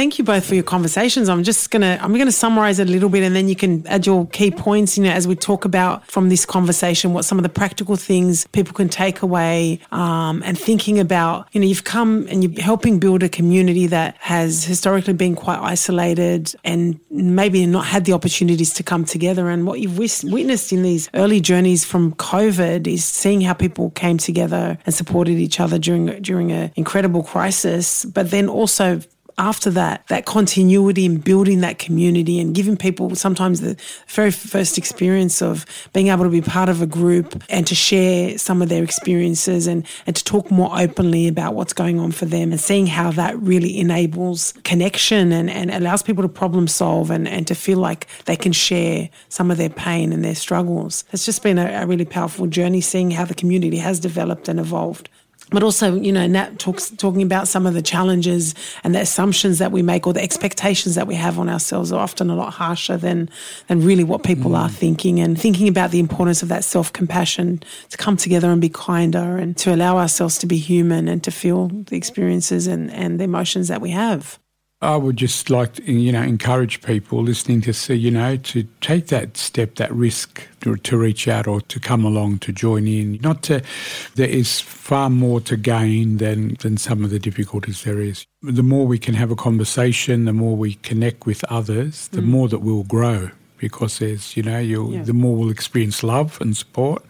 Thank 0.00 0.18
you 0.18 0.24
both 0.24 0.46
for 0.46 0.54
your 0.54 0.64
conversations. 0.64 1.28
I'm 1.28 1.42
just 1.42 1.70
gonna 1.70 1.98
I'm 2.00 2.16
gonna 2.16 2.32
summarize 2.32 2.78
it 2.78 2.88
a 2.88 2.90
little 2.90 3.10
bit, 3.10 3.22
and 3.22 3.36
then 3.36 3.48
you 3.48 3.54
can 3.54 3.86
add 3.86 4.06
your 4.06 4.26
key 4.28 4.50
points. 4.50 4.96
You 4.96 5.04
know, 5.04 5.10
as 5.10 5.28
we 5.28 5.36
talk 5.36 5.66
about 5.66 6.10
from 6.10 6.30
this 6.30 6.46
conversation, 6.46 7.12
what 7.12 7.26
some 7.26 7.38
of 7.38 7.42
the 7.42 7.50
practical 7.50 7.96
things 7.96 8.46
people 8.52 8.72
can 8.72 8.88
take 8.88 9.20
away, 9.20 9.78
um, 9.92 10.42
and 10.42 10.58
thinking 10.58 10.98
about. 10.98 11.48
You 11.52 11.60
know, 11.60 11.66
you've 11.66 11.84
come 11.84 12.26
and 12.30 12.42
you're 12.42 12.64
helping 12.64 12.98
build 12.98 13.22
a 13.22 13.28
community 13.28 13.86
that 13.88 14.16
has 14.20 14.64
historically 14.64 15.12
been 15.12 15.36
quite 15.36 15.58
isolated 15.58 16.54
and 16.64 16.98
maybe 17.10 17.66
not 17.66 17.84
had 17.84 18.06
the 18.06 18.14
opportunities 18.14 18.72
to 18.72 18.82
come 18.82 19.04
together. 19.04 19.50
And 19.50 19.66
what 19.66 19.80
you've 19.80 19.98
witnessed 19.98 20.72
in 20.72 20.82
these 20.82 21.10
early 21.12 21.42
journeys 21.42 21.84
from 21.84 22.14
COVID 22.14 22.86
is 22.86 23.04
seeing 23.04 23.42
how 23.42 23.52
people 23.52 23.90
came 23.90 24.16
together 24.16 24.78
and 24.86 24.94
supported 24.94 25.36
each 25.36 25.60
other 25.60 25.78
during 25.78 26.06
during 26.22 26.52
an 26.52 26.72
incredible 26.74 27.22
crisis, 27.22 28.06
but 28.06 28.30
then 28.30 28.48
also 28.48 29.02
after 29.40 29.70
that, 29.70 30.06
that 30.08 30.26
continuity 30.26 31.06
and 31.06 31.24
building 31.24 31.60
that 31.62 31.78
community 31.78 32.38
and 32.38 32.54
giving 32.54 32.76
people 32.76 33.14
sometimes 33.16 33.62
the 33.62 33.74
very 34.06 34.30
first 34.30 34.76
experience 34.76 35.40
of 35.40 35.64
being 35.94 36.08
able 36.08 36.24
to 36.24 36.30
be 36.30 36.42
part 36.42 36.68
of 36.68 36.82
a 36.82 36.86
group 36.86 37.42
and 37.48 37.66
to 37.66 37.74
share 37.74 38.36
some 38.36 38.60
of 38.60 38.68
their 38.68 38.84
experiences 38.84 39.66
and, 39.66 39.86
and 40.06 40.14
to 40.14 40.22
talk 40.24 40.50
more 40.50 40.70
openly 40.78 41.26
about 41.26 41.54
what's 41.54 41.72
going 41.72 41.98
on 41.98 42.12
for 42.12 42.26
them 42.26 42.52
and 42.52 42.60
seeing 42.60 42.86
how 42.86 43.10
that 43.10 43.34
really 43.40 43.78
enables 43.78 44.52
connection 44.62 45.32
and, 45.32 45.48
and 45.48 45.70
allows 45.70 46.02
people 46.02 46.22
to 46.22 46.28
problem 46.28 46.68
solve 46.68 47.10
and, 47.10 47.26
and 47.26 47.46
to 47.46 47.54
feel 47.54 47.78
like 47.78 48.06
they 48.26 48.36
can 48.36 48.52
share 48.52 49.08
some 49.30 49.50
of 49.50 49.56
their 49.56 49.70
pain 49.70 50.12
and 50.12 50.22
their 50.22 50.34
struggles. 50.34 51.04
It's 51.12 51.24
just 51.24 51.42
been 51.42 51.58
a, 51.58 51.82
a 51.82 51.86
really 51.86 52.04
powerful 52.04 52.46
journey 52.46 52.82
seeing 52.82 53.10
how 53.10 53.24
the 53.24 53.34
community 53.34 53.78
has 53.78 53.98
developed 53.98 54.48
and 54.48 54.60
evolved 54.60 55.08
but 55.50 55.62
also, 55.62 55.96
you 55.96 56.12
know, 56.12 56.26
Nat 56.26 56.58
talks 56.58 56.90
talking 56.90 57.22
about 57.22 57.48
some 57.48 57.66
of 57.66 57.74
the 57.74 57.82
challenges 57.82 58.54
and 58.84 58.94
the 58.94 59.00
assumptions 59.00 59.58
that 59.58 59.72
we 59.72 59.82
make 59.82 60.06
or 60.06 60.12
the 60.12 60.22
expectations 60.22 60.94
that 60.94 61.06
we 61.06 61.14
have 61.16 61.38
on 61.38 61.48
ourselves 61.48 61.92
are 61.92 62.00
often 62.00 62.30
a 62.30 62.36
lot 62.36 62.52
harsher 62.52 62.96
than 62.96 63.28
than 63.66 63.84
really 63.84 64.04
what 64.04 64.22
people 64.22 64.52
mm. 64.52 64.58
are 64.58 64.68
thinking 64.68 65.20
and 65.20 65.40
thinking 65.40 65.68
about 65.68 65.90
the 65.90 65.98
importance 65.98 66.42
of 66.42 66.48
that 66.48 66.64
self 66.64 66.92
compassion 66.92 67.62
to 67.90 67.96
come 67.96 68.16
together 68.16 68.50
and 68.50 68.60
be 68.60 68.68
kinder 68.68 69.36
and 69.36 69.56
to 69.56 69.74
allow 69.74 69.98
ourselves 69.98 70.38
to 70.38 70.46
be 70.46 70.56
human 70.56 71.08
and 71.08 71.22
to 71.24 71.30
feel 71.30 71.68
the 71.68 71.96
experiences 71.96 72.66
and, 72.66 72.90
and 72.92 73.18
the 73.18 73.24
emotions 73.24 73.68
that 73.68 73.80
we 73.80 73.90
have. 73.90 74.38
I 74.82 74.96
would 74.96 75.16
just 75.16 75.50
like 75.50 75.74
to, 75.74 75.92
you 75.92 76.10
know, 76.10 76.22
encourage 76.22 76.80
people 76.80 77.22
listening 77.22 77.60
to 77.62 77.74
see, 77.74 77.94
you 77.94 78.10
know, 78.10 78.36
to 78.36 78.62
take 78.80 79.08
that 79.08 79.36
step, 79.36 79.74
that 79.74 79.92
risk 79.92 80.42
to, 80.62 80.76
to, 80.76 80.96
reach 80.96 81.28
out 81.28 81.46
or 81.46 81.60
to 81.60 81.78
come 81.78 82.02
along 82.02 82.38
to 82.40 82.52
join 82.52 82.86
in. 82.86 83.18
Not 83.22 83.42
to, 83.44 83.62
there 84.14 84.28
is 84.28 84.58
far 84.60 85.10
more 85.10 85.40
to 85.42 85.58
gain 85.58 86.16
than, 86.16 86.54
than 86.60 86.78
some 86.78 87.04
of 87.04 87.10
the 87.10 87.18
difficulties 87.18 87.84
there 87.84 88.00
is. 88.00 88.24
The 88.42 88.62
more 88.62 88.86
we 88.86 88.98
can 88.98 89.12
have 89.14 89.30
a 89.30 89.36
conversation, 89.36 90.24
the 90.24 90.32
more 90.32 90.56
we 90.56 90.74
connect 90.76 91.26
with 91.26 91.44
others, 91.44 92.08
the 92.08 92.22
mm. 92.22 92.28
more 92.28 92.48
that 92.48 92.60
we'll 92.60 92.84
grow 92.84 93.30
because 93.60 93.98
there's, 93.98 94.36
you 94.36 94.42
know, 94.42 94.58
yeah. 94.58 95.02
the 95.02 95.12
more 95.12 95.36
we'll 95.36 95.50
experience 95.50 96.02
love 96.02 96.40
and 96.40 96.56
support, 96.56 97.04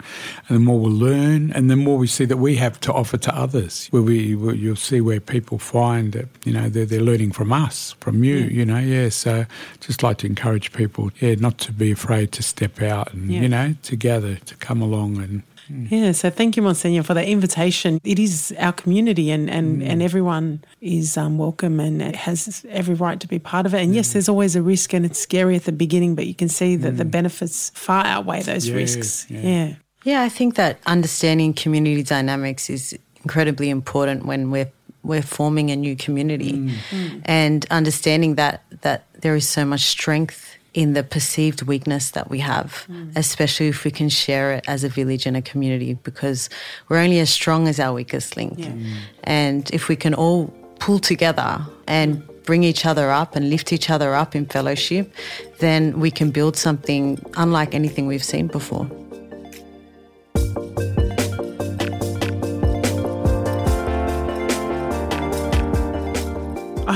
and 0.47 0.57
the 0.57 0.59
more 0.59 0.79
we'll 0.79 0.91
learn, 0.91 1.51
and 1.53 1.69
the 1.69 1.75
more 1.75 1.97
we 1.97 2.07
see 2.07 2.25
that 2.25 2.37
we 2.37 2.57
have 2.57 2.79
to 2.81 2.93
offer 2.93 3.17
to 3.17 3.35
others. 3.35 3.87
Where 3.91 4.01
we, 4.01 4.35
where 4.35 4.53
you'll 4.53 4.75
see 4.75 5.01
where 5.01 5.19
people 5.19 5.57
find 5.57 6.11
that, 6.13 6.27
you 6.43 6.53
know, 6.53 6.69
they're, 6.69 6.85
they're 6.85 7.01
learning 7.01 7.31
from 7.31 7.53
us, 7.53 7.95
from 8.01 8.23
you, 8.23 8.35
yeah. 8.35 8.47
you 8.47 8.65
know, 8.65 8.79
yeah. 8.79 9.09
So 9.09 9.45
just 9.79 10.03
like 10.03 10.17
to 10.19 10.27
encourage 10.27 10.73
people, 10.73 11.09
yeah, 11.19 11.35
not 11.35 11.57
to 11.59 11.71
be 11.71 11.91
afraid 11.91 12.31
to 12.33 12.43
step 12.43 12.81
out 12.81 13.13
and, 13.13 13.31
yeah. 13.31 13.41
you 13.41 13.49
know, 13.49 13.75
together 13.81 14.35
to 14.35 14.55
come 14.57 14.81
along 14.81 15.17
and. 15.17 15.43
Yeah, 15.89 16.11
so 16.11 16.29
thank 16.29 16.55
you, 16.55 16.63
Monsignor, 16.63 17.03
for 17.03 17.13
that 17.13 17.27
invitation. 17.27 17.99
It 18.03 18.19
is 18.19 18.53
our 18.59 18.73
community, 18.73 19.31
and, 19.31 19.49
and, 19.49 19.81
mm. 19.81 19.87
and 19.87 20.01
everyone 20.01 20.63
is 20.81 21.17
um, 21.17 21.37
welcome 21.37 21.79
and 21.79 22.15
has 22.15 22.65
every 22.69 22.95
right 22.95 23.19
to 23.19 23.27
be 23.27 23.39
part 23.39 23.65
of 23.65 23.73
it. 23.73 23.81
And 23.81 23.91
mm. 23.91 23.95
yes, 23.95 24.13
there's 24.13 24.29
always 24.29 24.55
a 24.55 24.61
risk, 24.61 24.93
and 24.93 25.05
it's 25.05 25.19
scary 25.19 25.55
at 25.55 25.65
the 25.65 25.71
beginning, 25.71 26.15
but 26.15 26.27
you 26.27 26.35
can 26.35 26.49
see 26.49 26.75
that 26.77 26.97
the 26.97 27.05
mm. 27.05 27.11
benefits 27.11 27.71
far 27.71 28.05
outweigh 28.05 28.41
those 28.41 28.67
yeah, 28.67 28.75
risks. 28.75 29.29
Yeah. 29.29 29.41
yeah. 29.41 29.75
Yeah, 30.03 30.21
I 30.23 30.29
think 30.29 30.55
that 30.55 30.79
understanding 30.87 31.53
community 31.53 32.01
dynamics 32.01 32.69
is 32.69 32.97
incredibly 33.17 33.69
important 33.69 34.25
when 34.25 34.49
we're 34.51 34.71
we're 35.03 35.21
forming 35.21 35.71
a 35.71 35.75
new 35.75 35.95
community, 35.95 36.53
mm. 36.53 37.21
and 37.25 37.65
understanding 37.71 38.35
that 38.35 38.63
that 38.81 39.05
there 39.21 39.35
is 39.35 39.47
so 39.47 39.65
much 39.65 39.81
strength 39.81 40.57
in 40.73 40.93
the 40.93 41.03
perceived 41.03 41.63
weakness 41.63 42.11
that 42.11 42.29
we 42.29 42.39
have, 42.39 42.85
mm. 42.89 43.11
especially 43.15 43.67
if 43.67 43.83
we 43.83 43.91
can 43.91 44.07
share 44.07 44.53
it 44.53 44.63
as 44.67 44.83
a 44.83 44.89
village 44.89 45.25
and 45.25 45.35
a 45.35 45.41
community, 45.41 45.95
because 45.95 46.49
we're 46.87 46.97
only 46.97 47.19
as 47.19 47.29
strong 47.29 47.67
as 47.67 47.79
our 47.79 47.93
weakest 47.93 48.37
link. 48.37 48.57
Yeah. 48.57 48.67
Mm. 48.67 48.95
And 49.23 49.69
if 49.71 49.89
we 49.89 49.95
can 49.95 50.13
all 50.13 50.47
pull 50.79 50.99
together 50.99 51.59
and 51.87 52.25
bring 52.43 52.63
each 52.63 52.85
other 52.85 53.11
up 53.11 53.35
and 53.35 53.49
lift 53.49 53.71
each 53.73 53.89
other 53.89 54.15
up 54.15 54.35
in 54.35 54.45
fellowship, 54.45 55.13
then 55.59 55.99
we 55.99 56.09
can 56.09 56.31
build 56.31 56.55
something 56.55 57.23
unlike 57.35 57.75
anything 57.75 58.07
we've 58.07 58.23
seen 58.23 58.47
before. 58.47 58.89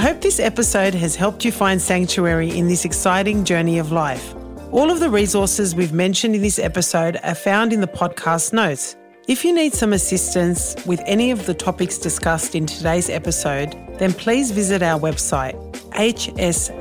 Hope 0.05 0.21
this 0.21 0.39
episode 0.39 0.93
has 0.93 1.15
helped 1.15 1.43
you 1.43 1.51
find 1.51 1.81
sanctuary 1.81 2.55
in 2.55 2.67
this 2.67 2.85
exciting 2.85 3.43
journey 3.43 3.79
of 3.79 3.91
life. 3.91 4.35
All 4.71 4.91
of 4.91 4.99
the 4.99 5.09
resources 5.09 5.73
we've 5.73 5.93
mentioned 5.93 6.35
in 6.35 6.43
this 6.43 6.59
episode 6.59 7.17
are 7.23 7.33
found 7.33 7.73
in 7.73 7.81
the 7.81 7.87
podcast 7.87 8.53
notes. 8.53 8.95
If 9.27 9.43
you 9.43 9.51
need 9.51 9.73
some 9.73 9.93
assistance 9.93 10.75
with 10.85 11.01
any 11.07 11.31
of 11.31 11.47
the 11.47 11.55
topics 11.55 11.97
discussed 11.97 12.53
in 12.53 12.67
today's 12.67 13.09
episode, 13.09 13.75
then 13.97 14.13
please 14.13 14.51
visit 14.51 14.83
our 14.83 14.99
website 14.99 15.55
hshl.org.au. 15.93 16.71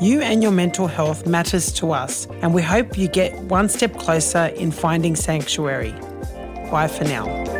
You 0.00 0.20
and 0.20 0.42
your 0.42 0.52
mental 0.52 0.88
health 0.88 1.24
matters 1.24 1.70
to 1.74 1.92
us, 1.92 2.26
and 2.42 2.52
we 2.52 2.62
hope 2.62 2.98
you 2.98 3.06
get 3.06 3.32
one 3.44 3.68
step 3.68 3.96
closer 3.96 4.46
in 4.46 4.72
finding 4.72 5.14
sanctuary. 5.14 5.92
Bye 6.68 6.88
for 6.88 7.04
now. 7.04 7.57